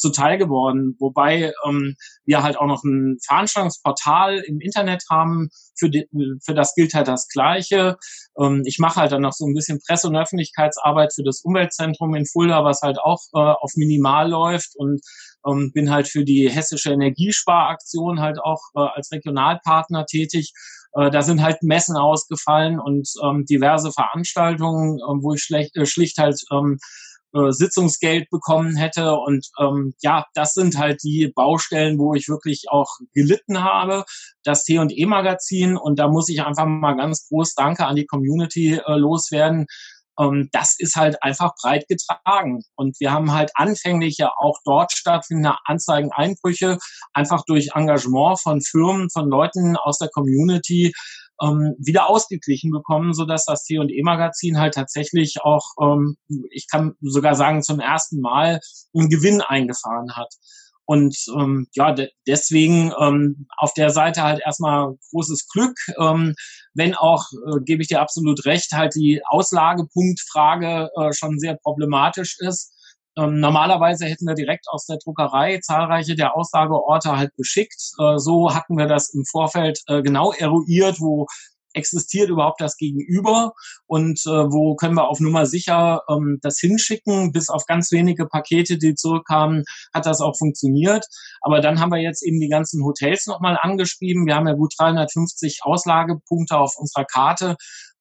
[0.00, 0.96] zuteil geworden.
[0.98, 1.94] Wobei ähm,
[2.24, 6.06] wir halt auch noch ein Veranstaltungsportal im Internet haben, für, die,
[6.44, 7.96] für das gilt halt das Gleiche.
[8.38, 12.14] Ähm, ich mache halt dann noch so ein bisschen Presse- und Öffentlichkeitsarbeit für das Umweltzentrum
[12.14, 15.00] in Fulda, was halt auch äh, auf minimal läuft und
[15.46, 20.52] ähm, bin halt für die hessische Energiesparaktion halt auch äh, als Regionalpartner tätig.
[20.94, 25.86] Äh, da sind halt Messen ausgefallen und ähm, diverse Veranstaltungen, äh, wo ich schlecht, äh,
[25.86, 26.78] schlicht halt ähm,
[27.32, 29.14] äh, Sitzungsgeld bekommen hätte.
[29.14, 34.04] Und ähm, ja, das sind halt die Baustellen, wo ich wirklich auch gelitten habe.
[34.42, 38.96] Das T&E-Magazin und da muss ich einfach mal ganz groß Danke an die Community äh,
[38.96, 39.66] loswerden.
[40.20, 42.62] Ähm, das ist halt einfach breit getragen.
[42.76, 46.78] Und wir haben halt anfänglich ja auch dort stattfindende Anzeigeneinbrüche
[47.14, 50.92] einfach durch Engagement von Firmen, von Leuten aus der Community
[51.42, 56.16] ähm, wieder ausgeglichen bekommen, so dass das T&E-Magazin halt tatsächlich auch, ähm,
[56.50, 58.60] ich kann sogar sagen, zum ersten Mal
[58.94, 60.32] einen Gewinn eingefahren hat.
[60.90, 66.34] Und ähm, ja, de deswegen ähm, auf der Seite halt erstmal großes Glück, ähm,
[66.74, 72.38] wenn auch, äh, gebe ich dir absolut recht, halt die Auslagepunktfrage äh, schon sehr problematisch
[72.40, 72.74] ist.
[73.16, 77.92] Ähm, normalerweise hätten wir direkt aus der Druckerei zahlreiche der Auslageorte halt geschickt.
[78.00, 81.26] Äh, so hatten wir das im Vorfeld äh, genau eruiert, wo
[81.74, 83.52] existiert überhaupt das Gegenüber
[83.86, 87.32] und äh, wo können wir auf Nummer sicher ähm, das hinschicken.
[87.32, 91.06] Bis auf ganz wenige Pakete, die zurückkamen, hat das auch funktioniert.
[91.42, 94.26] Aber dann haben wir jetzt eben die ganzen Hotels nochmal angeschrieben.
[94.26, 97.56] Wir haben ja gut 350 Auslagepunkte auf unserer Karte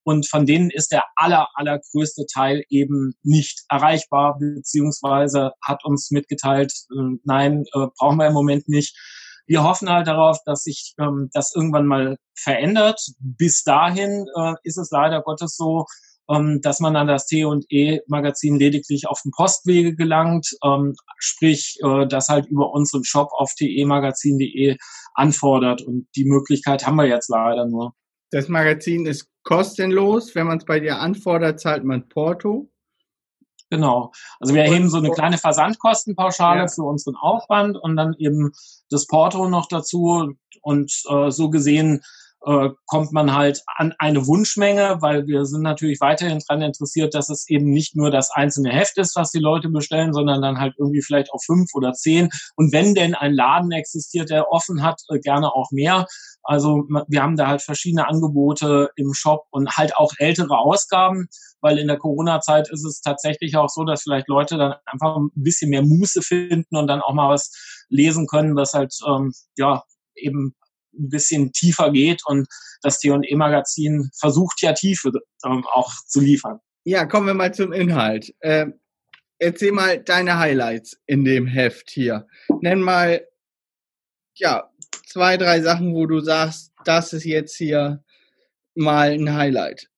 [0.10, 6.73] und von denen ist der aller, allergrößte Teil eben nicht erreichbar, beziehungsweise hat uns mitgeteilt,
[6.91, 8.97] äh, nein, äh, brauchen wir im Moment nicht.
[9.49, 13.01] Wir hoffen halt darauf, dass sich ähm, das irgendwann mal verändert.
[13.19, 15.88] Bis dahin äh, ist es leider Gottes so,
[16.29, 22.29] ähm, dass man an das T&E-Magazin lediglich auf dem Postwege gelangt, ähm, sprich, äh, das
[22.29, 24.77] halt über unseren Shop auf temagazin.de
[25.15, 25.81] anfordert.
[25.81, 27.93] Und die Möglichkeit haben wir jetzt leider nur.
[28.29, 30.35] Das Magazin ist kostenlos.
[30.35, 32.69] Wenn man es bei dir anfordert, zahlt man Porto.
[33.69, 34.12] Genau.
[34.39, 36.67] Also wir erheben so eine kleine Versandkostenpauschale ja.
[36.67, 38.51] für unseren Aufwand und dann eben
[38.89, 40.34] das Porto noch dazu.
[40.62, 42.01] Und äh, so gesehen
[42.45, 47.30] äh, kommt man halt an eine Wunschmenge, weil wir sind natürlich weiterhin daran interessiert, dass
[47.30, 50.75] es eben nicht nur das einzelne Heft ist, was die Leute bestellen, sondern dann halt
[50.78, 52.30] irgendwie vielleicht auch fünf oder zehn.
[52.56, 56.06] Und wenn denn ein Laden existiert, der offen hat, äh, gerne auch mehr.
[56.43, 61.28] Also wir haben da halt verschiedene Angebote im Shop und halt auch ältere Ausgaben,
[61.62, 65.30] weil in der Corona-Zeit ist es tatsächlich auch so, dass vielleicht Leute dann einfach ein
[65.36, 67.52] bisschen mehr Muße finden und dann auch mal was
[67.89, 69.84] lesen können, was halt ähm, ja
[70.15, 70.56] eben
[70.93, 72.47] ein bisschen tiefer geht und
[72.82, 75.12] das T&E-Magazin versucht ja Tiefe
[75.45, 76.60] ähm, auch zu liefern.
[76.84, 78.34] Ja, kommen wir mal zum Inhalt.
[78.39, 78.67] Äh,
[79.38, 82.28] erzähl mal deine Highlights in dem Heft hier.
[82.62, 83.25] Nenn mal,
[84.36, 84.69] ja,
[85.08, 88.04] zwei, drei Sachen, wo du sagst, das ist jetzt hier
[88.75, 89.89] mal ein Highlight.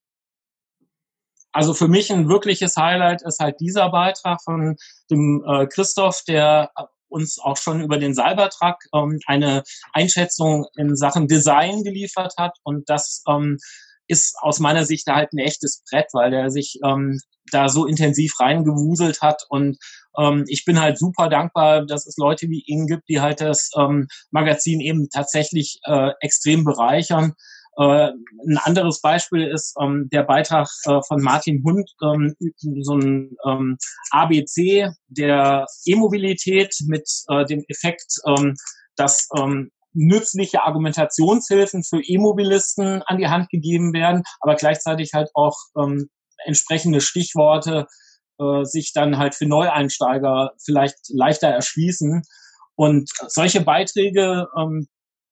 [1.53, 4.77] Also für mich ein wirkliches Highlight ist halt dieser Beitrag von
[5.09, 6.71] dem äh, Christoph, der
[7.11, 12.57] uns auch schon über den Cybertruck ähm, eine Einschätzung in Sachen Design geliefert hat.
[12.63, 13.57] Und das ähm,
[14.07, 17.19] ist aus meiner Sicht halt ein echtes Brett, weil der sich ähm,
[17.51, 19.43] da so intensiv reingewuselt hat.
[19.49, 19.77] Und
[20.17, 23.69] ähm, ich bin halt super dankbar, dass es Leute wie ihn gibt, die halt das
[23.77, 27.33] ähm, Magazin eben tatsächlich äh, extrem bereichern.
[27.77, 28.11] Äh,
[28.47, 33.77] ein anderes Beispiel ist ähm, der Beitrag äh, von Martin Hund, ähm, so ein ähm,
[34.11, 38.55] ABC der E-Mobilität mit äh, dem Effekt, ähm,
[38.95, 45.57] dass ähm, nützliche Argumentationshilfen für E-Mobilisten an die Hand gegeben werden, aber gleichzeitig halt auch
[45.77, 46.09] ähm,
[46.45, 47.87] entsprechende Stichworte
[48.39, 52.23] äh, sich dann halt für Neueinsteiger vielleicht leichter erschließen.
[52.75, 54.87] Und solche Beiträge, ähm,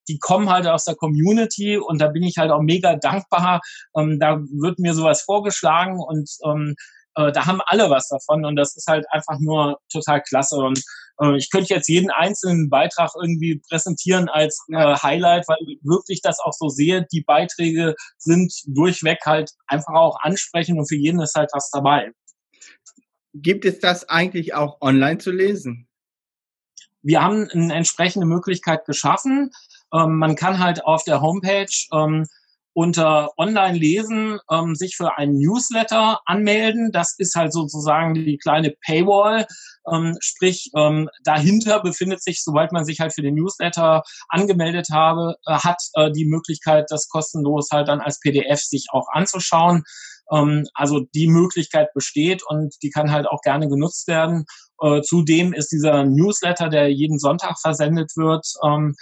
[0.10, 3.62] die kommen halt aus der Community und da bin ich halt auch mega dankbar.
[3.95, 6.76] Ähm, da wird mir sowas vorgeschlagen und ähm,
[7.15, 10.58] äh, da haben alle was davon und das ist halt einfach nur total klasse.
[10.58, 10.84] Und
[11.22, 16.22] äh, ich könnte jetzt jeden einzelnen Beitrag irgendwie präsentieren als äh, Highlight, weil ich wirklich
[16.22, 17.06] das auch so sehe.
[17.12, 22.12] Die Beiträge sind durchweg halt einfach auch ansprechend und für jeden ist halt was dabei.
[23.34, 25.88] Gibt es das eigentlich auch online zu lesen?
[27.02, 29.52] Wir haben eine entsprechende Möglichkeit geschaffen.
[29.93, 32.25] Ähm, man kann halt auf der Homepage ähm,
[32.73, 36.91] unter Online-Lesen ähm, sich für einen Newsletter anmelden.
[36.93, 39.47] Das ist halt sozusagen die kleine Paywall.
[39.91, 45.36] Ähm, sprich, ähm, dahinter befindet sich, sobald man sich halt für den Newsletter angemeldet habe,
[45.45, 49.84] äh, hat äh, die Möglichkeit, das kostenlos halt dann als PDF sich auch anzuschauen.
[50.32, 54.45] Ähm, also die Möglichkeit besteht und die kann halt auch gerne genutzt werden.
[54.82, 58.95] Äh, zudem ist dieser Newsletter, der jeden Sonntag versendet wird, ähm,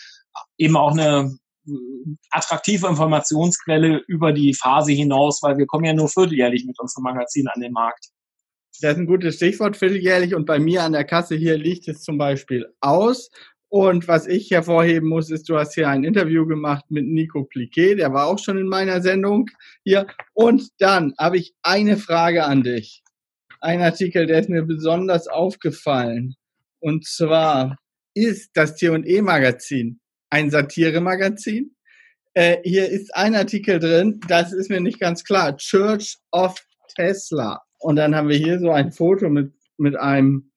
[0.57, 1.71] eben auch eine äh,
[2.31, 7.47] attraktive Informationsquelle über die Phase hinaus, weil wir kommen ja nur vierteljährlich mit unserem Magazin
[7.47, 8.07] an den Markt.
[8.79, 10.35] Das ist ein gutes Stichwort, vierteljährlich.
[10.35, 13.29] Und bei mir an der Kasse hier liegt es zum Beispiel aus.
[13.69, 17.95] Und was ich hervorheben muss, ist, du hast hier ein Interview gemacht mit Nico Pliquet,
[17.95, 19.49] der war auch schon in meiner Sendung
[19.83, 20.07] hier.
[20.33, 23.03] Und dann habe ich eine Frage an dich.
[23.59, 26.35] Ein Artikel, der ist mir besonders aufgefallen.
[26.79, 27.77] Und zwar
[28.13, 31.75] ist das T&E Magazin ein Satire-Magazin.
[32.33, 35.57] Äh, hier ist ein Artikel drin, das ist mir nicht ganz klar.
[35.57, 36.55] Church of
[36.95, 37.61] Tesla.
[37.79, 40.51] Und dann haben wir hier so ein Foto mit, mit einem,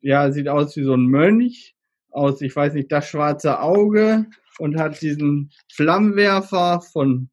[0.00, 1.74] ja, sieht aus wie so ein Mönch,
[2.10, 4.26] aus, ich weiß nicht, das schwarze Auge
[4.58, 7.30] und hat diesen Flammenwerfer von,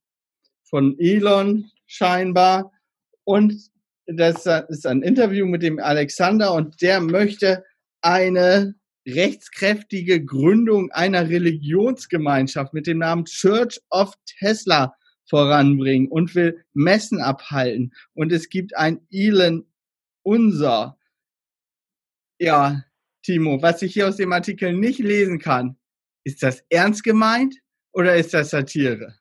[0.69, 2.71] von Elon scheinbar.
[3.23, 3.53] Und
[4.05, 7.63] das ist ein Interview mit dem Alexander und der möchte
[8.01, 8.75] eine
[9.07, 14.95] rechtskräftige Gründung einer Religionsgemeinschaft mit dem Namen Church of Tesla
[15.29, 17.93] voranbringen und will Messen abhalten.
[18.13, 19.65] Und es gibt ein Elon
[20.23, 20.97] Unser.
[22.39, 22.83] Ja,
[23.23, 25.77] Timo, was ich hier aus dem Artikel nicht lesen kann,
[26.23, 27.55] ist das ernst gemeint
[27.93, 29.17] oder ist das Satire?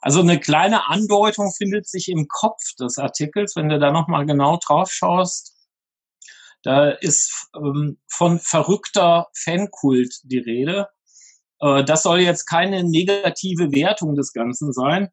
[0.00, 4.58] Also eine kleine Andeutung findet sich im Kopf des Artikels, wenn du da nochmal genau
[4.64, 5.55] drauf schaust.
[6.66, 10.88] Da ist ähm, von verrückter Fankult die Rede.
[11.60, 15.10] Äh, das soll jetzt keine negative Wertung des Ganzen sein.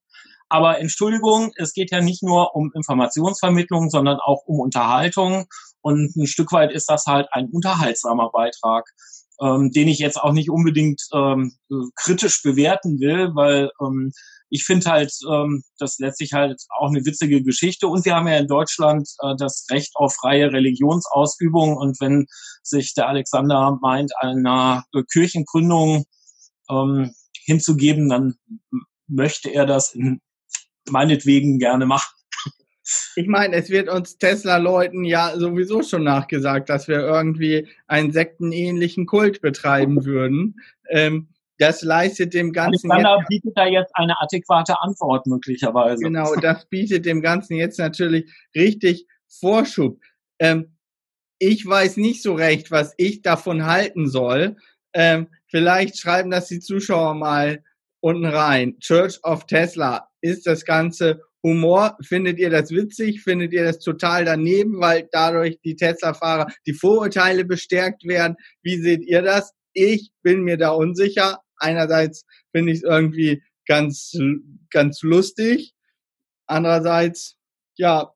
[0.49, 5.45] Aber Entschuldigung, es geht ja nicht nur um Informationsvermittlung, sondern auch um Unterhaltung.
[5.81, 8.89] Und ein Stück weit ist das halt ein unterhaltsamer Beitrag,
[9.39, 11.53] ähm, den ich jetzt auch nicht unbedingt ähm,
[11.95, 14.11] kritisch bewerten will, weil ähm,
[14.53, 17.87] ich finde halt, ähm, das letztlich halt auch eine witzige Geschichte.
[17.87, 21.75] Und wir haben ja in Deutschland äh, das Recht auf freie Religionsausübung.
[21.75, 22.27] Und wenn
[22.61, 26.05] sich der Alexander meint, einer äh, Kirchengründung
[26.69, 28.35] ähm, hinzugeben, dann
[29.07, 30.21] möchte er das in,
[30.87, 32.13] meinetwegen gerne machen.
[33.15, 39.07] Ich meine, es wird uns Tesla-Leuten ja sowieso schon nachgesagt, dass wir irgendwie einen sektenähnlichen
[39.07, 40.57] Kult betreiben würden.
[40.91, 42.91] Ähm, das leistet dem Ganzen.
[42.91, 46.03] Alexander jetzt, bietet da jetzt eine adäquate Antwort möglicherweise.
[46.03, 49.99] Genau, das bietet dem Ganzen jetzt natürlich richtig Vorschub.
[50.39, 50.77] Ähm,
[51.39, 54.55] ich weiß nicht so recht, was ich davon halten soll.
[54.93, 57.63] Ähm, vielleicht schreiben das die Zuschauer mal
[57.99, 58.79] unten rein.
[58.79, 60.09] Church of Tesla.
[60.21, 61.97] Ist das Ganze Humor?
[62.01, 63.21] Findet ihr das witzig?
[63.21, 68.37] Findet ihr das total daneben, weil dadurch die Tesla-Fahrer die Vorurteile bestärkt werden?
[68.61, 69.53] Wie seht ihr das?
[69.73, 74.13] Ich bin mir da unsicher einerseits finde ich es irgendwie ganz,
[74.69, 75.73] ganz lustig.
[76.45, 77.37] Andererseits,
[77.75, 78.11] ja,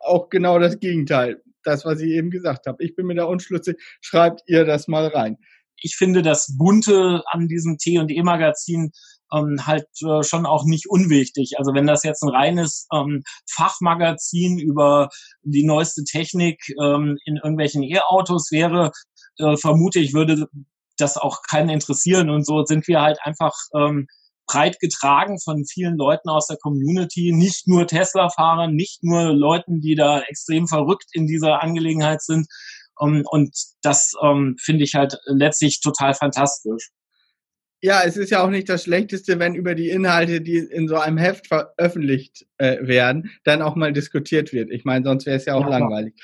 [0.00, 1.42] auch genau das Gegenteil.
[1.64, 2.82] das, was ich eben gesagt habe.
[2.82, 3.76] Ich bin mir da unschlüssig.
[4.00, 5.36] Schreibt ihr das mal rein.
[5.76, 8.90] Ich finde das Bunte an diesem T&E-Magazin
[9.32, 11.54] ähm, halt äh, schon auch nicht unwichtig.
[11.58, 15.08] Also wenn das jetzt ein reines ähm, Fachmagazin über
[15.42, 18.92] die neueste Technik ähm, in irgendwelchen E-Autos wäre,
[19.38, 20.46] äh, vermute ich, würde
[21.00, 22.30] das auch keinen interessieren.
[22.30, 24.06] Und so sind wir halt einfach ähm,
[24.46, 29.94] breit getragen von vielen Leuten aus der Community, nicht nur Tesla-Fahrern, nicht nur Leuten, die
[29.94, 32.46] da extrem verrückt in dieser Angelegenheit sind.
[33.00, 36.90] Ähm, und das ähm, finde ich halt letztlich total fantastisch.
[37.80, 40.96] Ja, es ist ja auch nicht das Schlechteste, wenn über die Inhalte, die in so
[40.96, 44.72] einem Heft veröffentlicht äh, werden, dann auch mal diskutiert wird.
[44.72, 46.14] Ich meine, sonst wäre es ja auch ja, langweilig.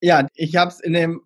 [0.00, 1.20] Ja, ich habe es in dem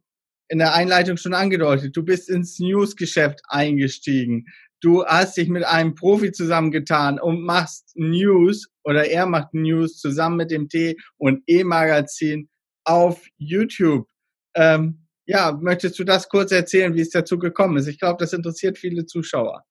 [0.49, 1.97] in der Einleitung schon angedeutet.
[1.97, 4.47] Du bist ins Newsgeschäft eingestiegen
[4.85, 10.37] du hast dich mit einem Profi zusammengetan und machst News oder er macht News zusammen
[10.37, 12.51] mit dem T und E-Magazin
[12.85, 14.07] auf YouTube.
[14.55, 17.87] Ähm, ja, möchtest du das kurz erzählen, wie es dazu gekommen ist?
[17.87, 19.65] Ich glaube, das interessiert viele Zuschauer.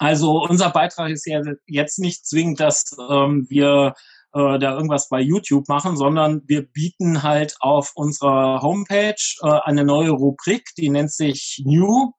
[0.00, 3.94] Also unser Beitrag ist ja jetzt nicht zwingend, dass ähm, wir
[4.38, 9.84] äh, da irgendwas bei YouTube machen, sondern wir bieten halt auf unserer Homepage äh, eine
[9.84, 12.12] neue Rubrik, die nennt sich New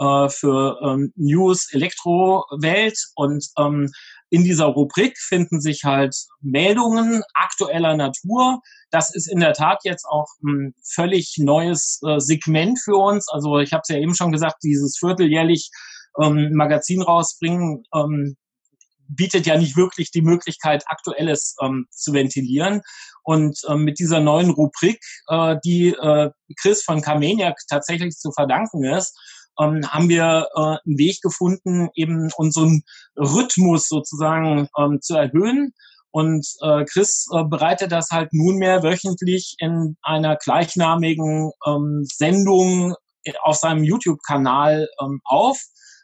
[0.00, 3.90] äh, für ähm, News Elektro-Welt und ähm,
[4.30, 8.60] in dieser Rubrik finden sich halt Meldungen aktueller Natur.
[8.90, 13.28] Das ist in der Tat jetzt auch ein völlig neues äh, Segment für uns.
[13.28, 15.70] Also ich habe es ja eben schon gesagt, dieses vierteljährlich
[16.20, 18.36] ähm, Magazin rausbringen ähm,
[19.14, 22.82] bietet ja nicht wirklich die Möglichkeit, Aktuelles ähm, zu ventilieren.
[23.22, 28.84] Und ähm, mit dieser neuen Rubrik, äh, die äh, Chris von Kameniak tatsächlich zu verdanken
[28.84, 29.16] ist,
[29.60, 32.82] ähm, haben wir äh, einen Weg gefunden, eben unseren
[33.16, 35.72] Rhythmus sozusagen ähm, zu erhöhen.
[36.12, 42.94] Und äh, Chris äh, bereitet das halt nunmehr wöchentlich in einer gleichnamigen ähm, Sendung
[43.42, 45.60] auf seinem YouTube-Kanal ähm, auf.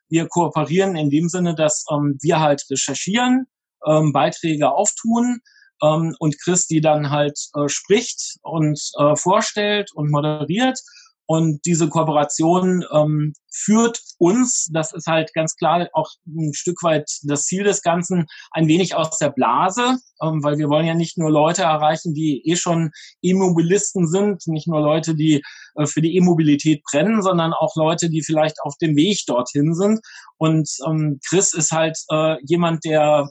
[0.09, 3.47] Wir kooperieren in dem Sinne, dass ähm, wir halt recherchieren,
[3.87, 5.41] ähm, Beiträge auftun
[5.83, 10.81] ähm, und Chris die dann halt äh, spricht und äh, vorstellt und moderiert.
[11.27, 17.11] Und diese Kooperation ähm, führt uns, das ist halt ganz klar auch ein Stück weit
[17.25, 21.19] das Ziel des Ganzen, ein wenig aus der Blase, ähm, weil wir wollen ja nicht
[21.19, 22.91] nur Leute erreichen, die eh schon
[23.23, 25.43] E-Mobilisten sind, nicht nur Leute, die
[25.75, 30.01] äh, für die E-Mobilität brennen, sondern auch Leute, die vielleicht auf dem Weg dorthin sind.
[30.39, 33.31] Und ähm, Chris ist halt äh, jemand, der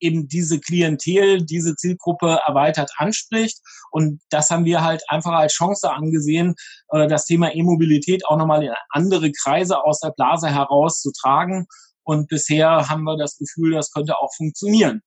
[0.00, 3.60] eben diese Klientel, diese Zielgruppe erweitert anspricht.
[3.90, 6.54] Und das haben wir halt einfach als Chance angesehen,
[6.90, 11.66] äh, das Thema E-Mobilität auch nochmal in andere Kreise aus der Blase herauszutragen.
[12.02, 15.02] Und bisher haben wir das Gefühl, das könnte auch funktionieren.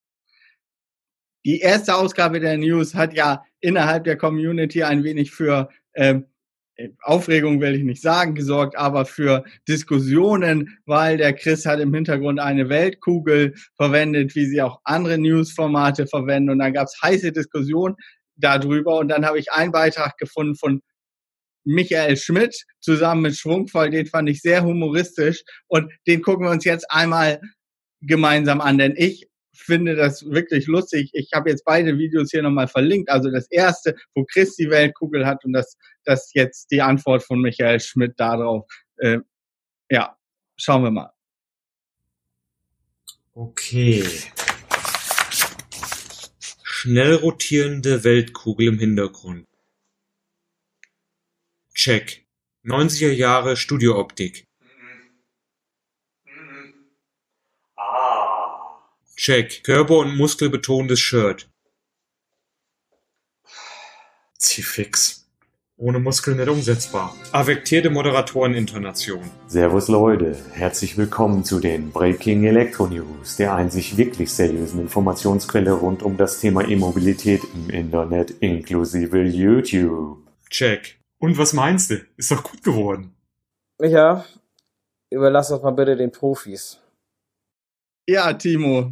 [1.45, 6.32] Die erste Ausgabe der News hat ja innerhalb der Community ein wenig für ähm, äh,
[7.01, 12.39] Aufregung will ich nicht sagen, gesorgt, aber für Diskussionen, weil der Chris hat im Hintergrund
[12.39, 16.49] eine Weltkugel verwendet, wie sie auch andere Newsformate verwenden.
[16.49, 17.95] Und dann gab es heiße Diskussionen
[18.35, 18.97] darüber.
[18.97, 20.81] Und dann habe ich einen Beitrag gefunden von
[21.65, 25.43] Michael Schmidt zusammen mit Schwungvoll, den fand ich sehr humoristisch.
[25.67, 27.39] Und den gucken wir uns jetzt einmal
[28.01, 31.09] gemeinsam an, denn ich finde das wirklich lustig.
[31.13, 33.09] Ich habe jetzt beide Videos hier nochmal verlinkt.
[33.09, 37.39] Also das erste, wo Chris die Weltkugel hat und das, das jetzt die Antwort von
[37.39, 38.65] Michael Schmidt darauf.
[38.97, 39.19] Äh,
[39.89, 40.17] ja,
[40.57, 41.13] schauen wir mal.
[43.33, 44.03] Okay.
[46.63, 49.47] Schnell rotierende Weltkugel im Hintergrund.
[51.73, 52.25] Check.
[52.65, 54.47] 90er Jahre Studiooptik.
[59.23, 59.63] Check.
[59.63, 61.49] Körper- und muskelbetontes Shirt.
[64.37, 65.29] Zieh fix.
[65.77, 67.15] Ohne Muskeln nicht umsetzbar.
[67.31, 69.31] Affektierte Moderatorenintonation.
[69.47, 76.03] Servus Leute, herzlich willkommen zu den Breaking Electro News, der einzig wirklich seriösen Informationsquelle rund
[76.03, 80.17] um das Thema E-Mobilität im Internet inklusive YouTube.
[80.49, 80.99] Check.
[81.19, 82.05] Und was meinst du?
[82.17, 83.15] Ist doch gut geworden.
[83.79, 84.25] Micha,
[85.09, 86.77] überlass das mal bitte den Profis.
[88.05, 88.91] Ja, Timo,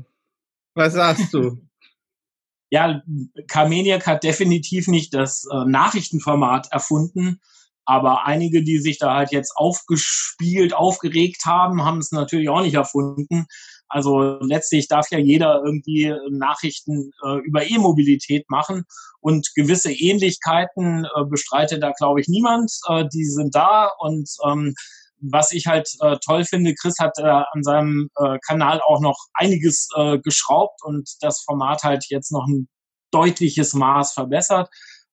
[0.74, 1.58] was sagst du?
[2.72, 3.02] ja,
[3.48, 7.40] Carmeniak hat definitiv nicht das äh, Nachrichtenformat erfunden,
[7.86, 12.76] aber einige, die sich da halt jetzt aufgespielt, aufgeregt haben, haben es natürlich auch nicht
[12.76, 13.46] erfunden.
[13.90, 18.86] Also letztlich darf ja jeder irgendwie Nachrichten äh, über E-Mobilität machen
[19.20, 22.72] und gewisse Ähnlichkeiten äh, bestreitet da, glaube ich, niemand.
[22.88, 24.74] Äh, die sind da und ähm,
[25.22, 29.18] was ich halt äh, toll finde, Chris hat äh, an seinem äh, Kanal auch noch
[29.34, 32.68] einiges äh, geschraubt und das Format halt jetzt noch ein
[33.12, 34.70] deutliches Maß verbessert.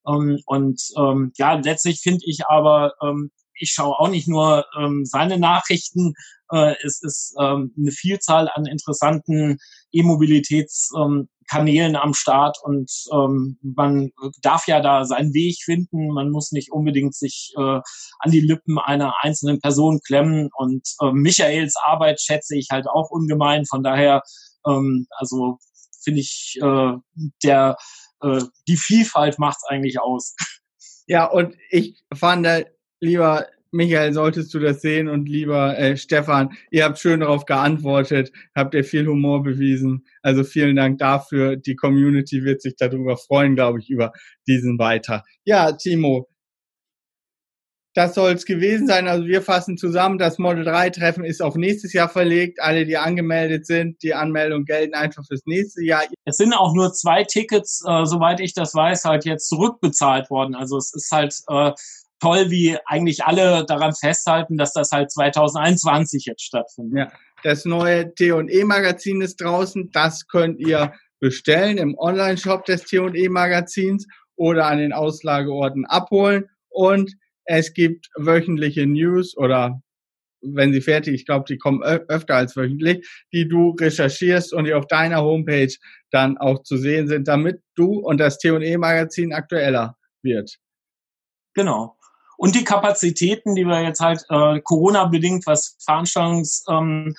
[0.06, 5.04] Ähm, und ähm, ja, letztlich finde ich aber, ähm, ich schaue auch nicht nur ähm,
[5.04, 6.14] seine Nachrichten,
[6.50, 9.58] äh, es ist ähm, eine Vielzahl an interessanten
[9.92, 14.10] E-Mobilitätskanälen ähm, am Start und ähm, man
[14.42, 16.08] darf ja da seinen Weg finden.
[16.08, 17.80] Man muss nicht unbedingt sich äh,
[18.20, 23.10] an die Lippen einer einzelnen Person klemmen und äh, Michaels Arbeit schätze ich halt auch
[23.10, 23.66] ungemein.
[23.66, 24.22] Von daher,
[24.66, 25.58] ähm, also
[26.02, 26.92] finde ich, äh,
[27.42, 27.76] der
[28.22, 30.34] äh, die Vielfalt macht's eigentlich aus.
[31.06, 32.46] Ja, und ich fand,
[33.00, 38.32] lieber Michael, solltest du das sehen und lieber äh, Stefan, ihr habt schön darauf geantwortet,
[38.54, 40.06] habt ihr viel Humor bewiesen.
[40.22, 41.56] Also vielen Dank dafür.
[41.56, 44.12] Die Community wird sich darüber freuen, glaube ich, über
[44.46, 45.22] diesen weiter.
[45.44, 46.28] Ja, Timo,
[47.98, 49.08] das soll es gewesen sein.
[49.08, 52.60] Also wir fassen zusammen, das Model 3 Treffen ist auf nächstes Jahr verlegt.
[52.62, 56.04] Alle, die angemeldet sind, die Anmeldungen gelten einfach fürs nächste Jahr.
[56.24, 60.54] Es sind auch nur zwei Tickets, äh, soweit ich das weiß, halt jetzt zurückbezahlt worden.
[60.54, 61.72] Also es ist halt äh,
[62.20, 66.98] toll, wie eigentlich alle daran festhalten, dass das halt 2021 jetzt stattfindet.
[66.98, 67.12] Ja,
[67.42, 69.90] das neue T&E Magazin ist draußen.
[69.92, 74.06] Das könnt ihr bestellen im Online-Shop des T&E Magazins
[74.36, 76.48] oder an den Auslageorten abholen.
[76.68, 77.12] Und
[77.44, 79.80] es gibt wöchentliche News oder
[80.40, 84.74] wenn sie fertig, ich glaube, die kommen öfter als wöchentlich, die du recherchierst und die
[84.74, 85.72] auf deiner Homepage
[86.12, 90.58] dann auch zu sehen sind, damit du und das T&E Magazin aktueller wird.
[91.54, 91.97] Genau
[92.38, 97.16] und die Kapazitäten, die wir jetzt halt äh, Corona-bedingt, was Veranstaltungsabsagen ähm,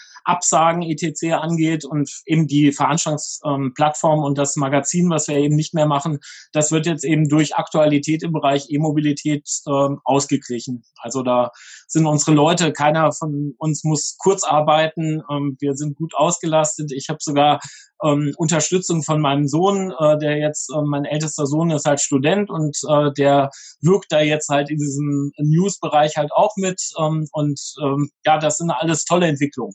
[0.83, 1.33] etc.
[1.33, 6.19] angeht und eben die Veranstaltungsplattform und das Magazin, was wir eben nicht mehr machen,
[6.53, 10.83] das wird jetzt eben durch Aktualität im Bereich E-Mobilität ähm, ausgeglichen.
[10.97, 11.51] Also da
[11.87, 16.91] sind unsere Leute, keiner von uns muss kurz arbeiten, ähm, wir sind gut ausgelastet.
[16.91, 17.59] Ich habe sogar
[18.03, 22.49] ähm, Unterstützung von meinem Sohn, äh, der jetzt, äh, mein ältester Sohn ist halt Student
[22.49, 23.49] und äh, der
[23.81, 26.81] wirkt da jetzt halt in diesem News-Bereich halt auch mit.
[26.97, 29.73] Ähm, und ähm, ja, das sind alles tolle Entwicklungen.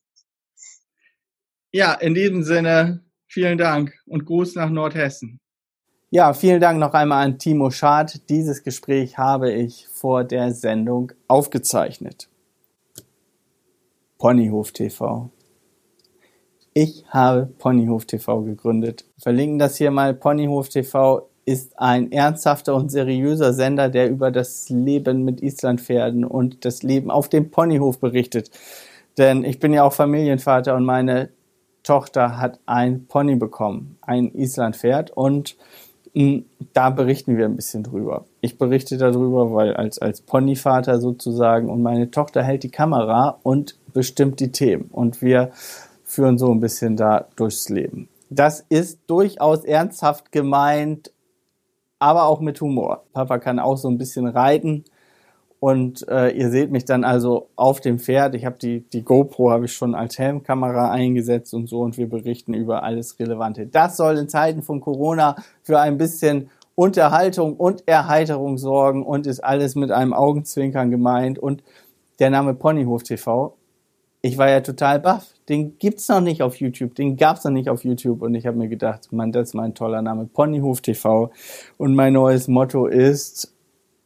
[1.74, 5.40] Ja, in diesem Sinne, vielen Dank und Gruß nach Nordhessen.
[6.08, 8.30] Ja, vielen Dank noch einmal an Timo Schad.
[8.30, 12.28] Dieses Gespräch habe ich vor der Sendung aufgezeichnet.
[14.18, 15.30] Ponyhof TV.
[16.74, 19.04] Ich habe Ponyhof TV gegründet.
[19.18, 20.14] Verlinken das hier mal.
[20.14, 26.64] Ponyhof TV ist ein ernsthafter und seriöser Sender, der über das Leben mit Islandpferden und
[26.64, 28.52] das Leben auf dem Ponyhof berichtet.
[29.18, 31.30] Denn ich bin ja auch Familienvater und meine
[31.85, 35.57] Tochter hat ein Pony bekommen, ein Islandpferd und
[36.14, 38.24] hm, da berichten wir ein bisschen drüber.
[38.41, 43.76] Ich berichte darüber, weil als, als Ponyvater sozusagen und meine Tochter hält die Kamera und
[43.93, 45.51] bestimmt die Themen und wir
[46.05, 48.09] führen so ein bisschen da durchs Leben.
[48.30, 51.12] Das ist durchaus ernsthaft gemeint,
[51.99, 53.05] aber auch mit Humor.
[53.12, 54.85] Papa kann auch so ein bisschen reiten
[55.64, 58.34] und äh, ihr seht mich dann also auf dem Pferd.
[58.34, 62.06] Ich habe die, die GoPro habe ich schon als Helmkamera eingesetzt und so und wir
[62.06, 63.66] berichten über alles Relevante.
[63.66, 69.40] Das soll in Zeiten von Corona für ein bisschen Unterhaltung und Erheiterung sorgen und ist
[69.40, 71.62] alles mit einem Augenzwinkern gemeint und
[72.18, 73.54] der Name Ponyhof TV
[74.24, 75.34] ich war ja total baff.
[75.50, 76.94] Den gibt's noch nicht auf YouTube.
[76.94, 78.22] Den gab's noch nicht auf YouTube.
[78.22, 80.24] Und ich habe mir gedacht, man, das ist mein toller Name.
[80.32, 81.30] Ponyhof TV.
[81.76, 83.53] Und mein neues Motto ist,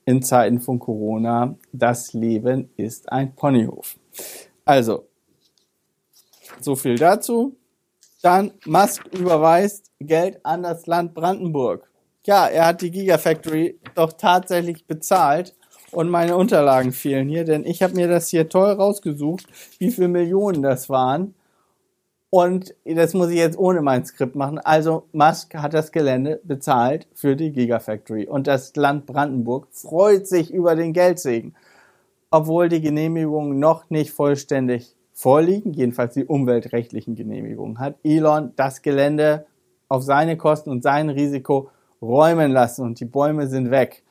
[0.09, 3.99] in Zeiten von Corona, das Leben ist ein Ponyhof.
[4.65, 5.07] Also,
[6.63, 7.55] so viel dazu.
[8.23, 11.91] Dann Musk überweist Geld an das Land Brandenburg.
[12.25, 15.55] Ja, er hat die Gigafactory doch tatsächlich bezahlt
[15.91, 19.45] und meine Unterlagen fehlen hier, denn ich habe mir das hier toll rausgesucht,
[19.79, 21.35] wie viele Millionen das waren.
[22.31, 24.59] Und das muss ich jetzt ohne mein Skript machen.
[24.59, 28.27] Also Musk hat das Gelände bezahlt für die Gigafactory.
[28.27, 31.55] Und das Land Brandenburg freut sich über den Geldsegen.
[32.31, 39.47] Obwohl die Genehmigungen noch nicht vollständig vorliegen, jedenfalls die umweltrechtlichen Genehmigungen, hat Elon das Gelände
[39.89, 41.71] auf seine Kosten und sein Risiko
[42.03, 44.03] räumen lassen und die Bäume sind weg.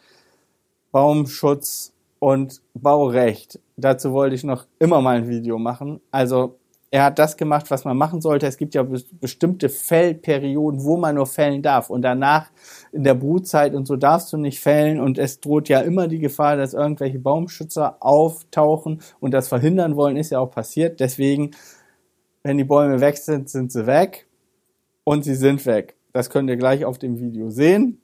[0.91, 3.59] Baumschutz und Baurecht.
[3.75, 6.01] Dazu wollte ich noch immer mal ein Video machen.
[6.09, 6.55] Also
[6.97, 8.47] er hat das gemacht, was man machen sollte.
[8.47, 11.91] Es gibt ja bestimmte Fellperioden, wo man nur fällen darf.
[11.91, 12.49] Und danach
[12.91, 14.99] in der Brutzeit und so darfst du nicht fällen.
[14.99, 20.17] Und es droht ja immer die Gefahr, dass irgendwelche Baumschützer auftauchen und das verhindern wollen.
[20.17, 20.99] Ist ja auch passiert.
[20.99, 21.51] Deswegen,
[22.41, 24.25] wenn die Bäume weg sind, sind sie weg.
[25.03, 25.97] Und sie sind weg.
[26.13, 28.01] Das könnt ihr gleich auf dem Video sehen.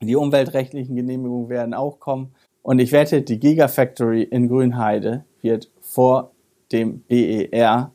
[0.00, 2.34] Die umweltrechtlichen Genehmigungen werden auch kommen.
[2.62, 6.30] Und ich wette, die Gigafactory in Grünheide wird vor
[6.72, 7.92] dem BER,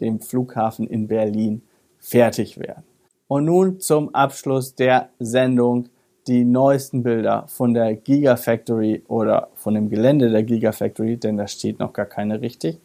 [0.00, 1.62] dem Flughafen in Berlin,
[1.98, 2.84] fertig werden.
[3.28, 5.88] Und nun zum Abschluss der Sendung
[6.26, 11.78] die neuesten Bilder von der Gigafactory oder von dem Gelände der Gigafactory, denn da steht
[11.78, 12.80] noch gar keine richtig,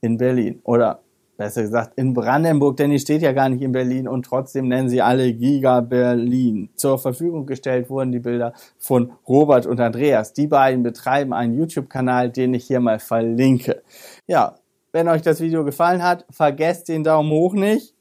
[0.00, 0.60] in Berlin.
[0.64, 1.00] Oder
[1.40, 4.90] besser gesagt in Brandenburg, denn die steht ja gar nicht in Berlin und trotzdem nennen
[4.90, 6.68] sie alle Giga Berlin.
[6.76, 10.34] Zur Verfügung gestellt wurden die Bilder von Robert und Andreas.
[10.34, 13.82] Die beiden betreiben einen YouTube-Kanal, den ich hier mal verlinke.
[14.26, 14.56] Ja,
[14.92, 17.94] wenn euch das Video gefallen hat, vergesst den Daumen hoch nicht.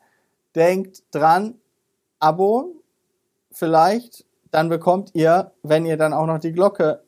[0.55, 1.55] Denkt dran,
[2.19, 2.75] Abo
[3.51, 7.01] vielleicht, dann bekommt ihr, wenn ihr dann auch noch die Glocke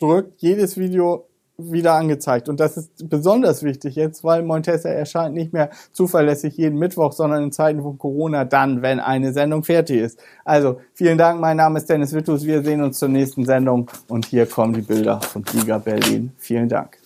[0.00, 1.28] drückt, jedes Video
[1.58, 2.48] wieder angezeigt.
[2.48, 7.42] Und das ist besonders wichtig jetzt, weil Montessa erscheint nicht mehr zuverlässig jeden Mittwoch, sondern
[7.42, 10.20] in Zeiten von Corona dann, wenn eine Sendung fertig ist.
[10.44, 14.26] Also vielen Dank, mein Name ist Dennis Wittus, wir sehen uns zur nächsten Sendung und
[14.26, 16.32] hier kommen die Bilder von Giga Berlin.
[16.38, 16.96] Vielen Dank.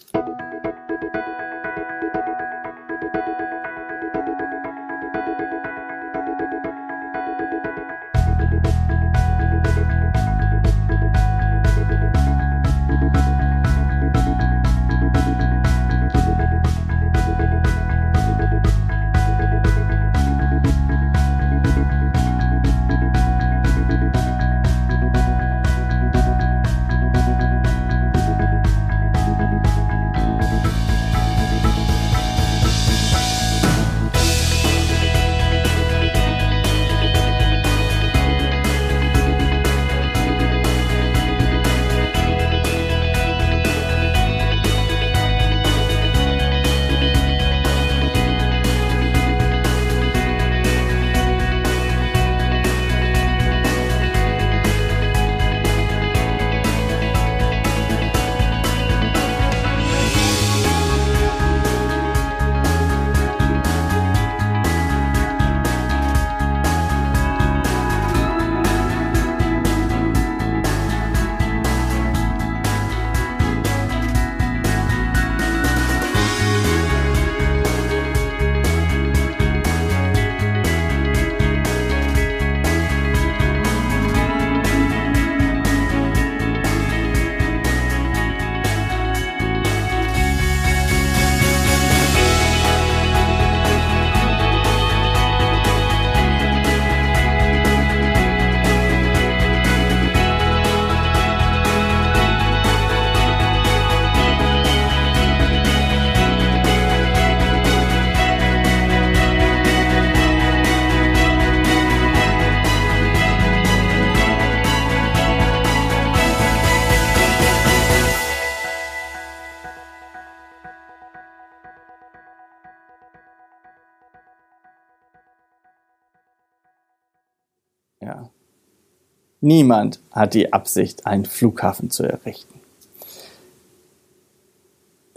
[129.42, 132.60] Niemand hat die Absicht, einen Flughafen zu errichten.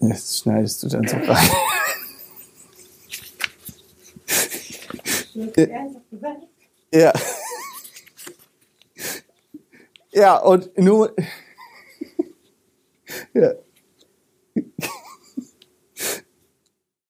[0.01, 1.49] Jetzt schneidest du dann so rein.
[6.91, 7.13] ja.
[10.11, 11.15] Ja, und nur.
[13.35, 13.51] ja.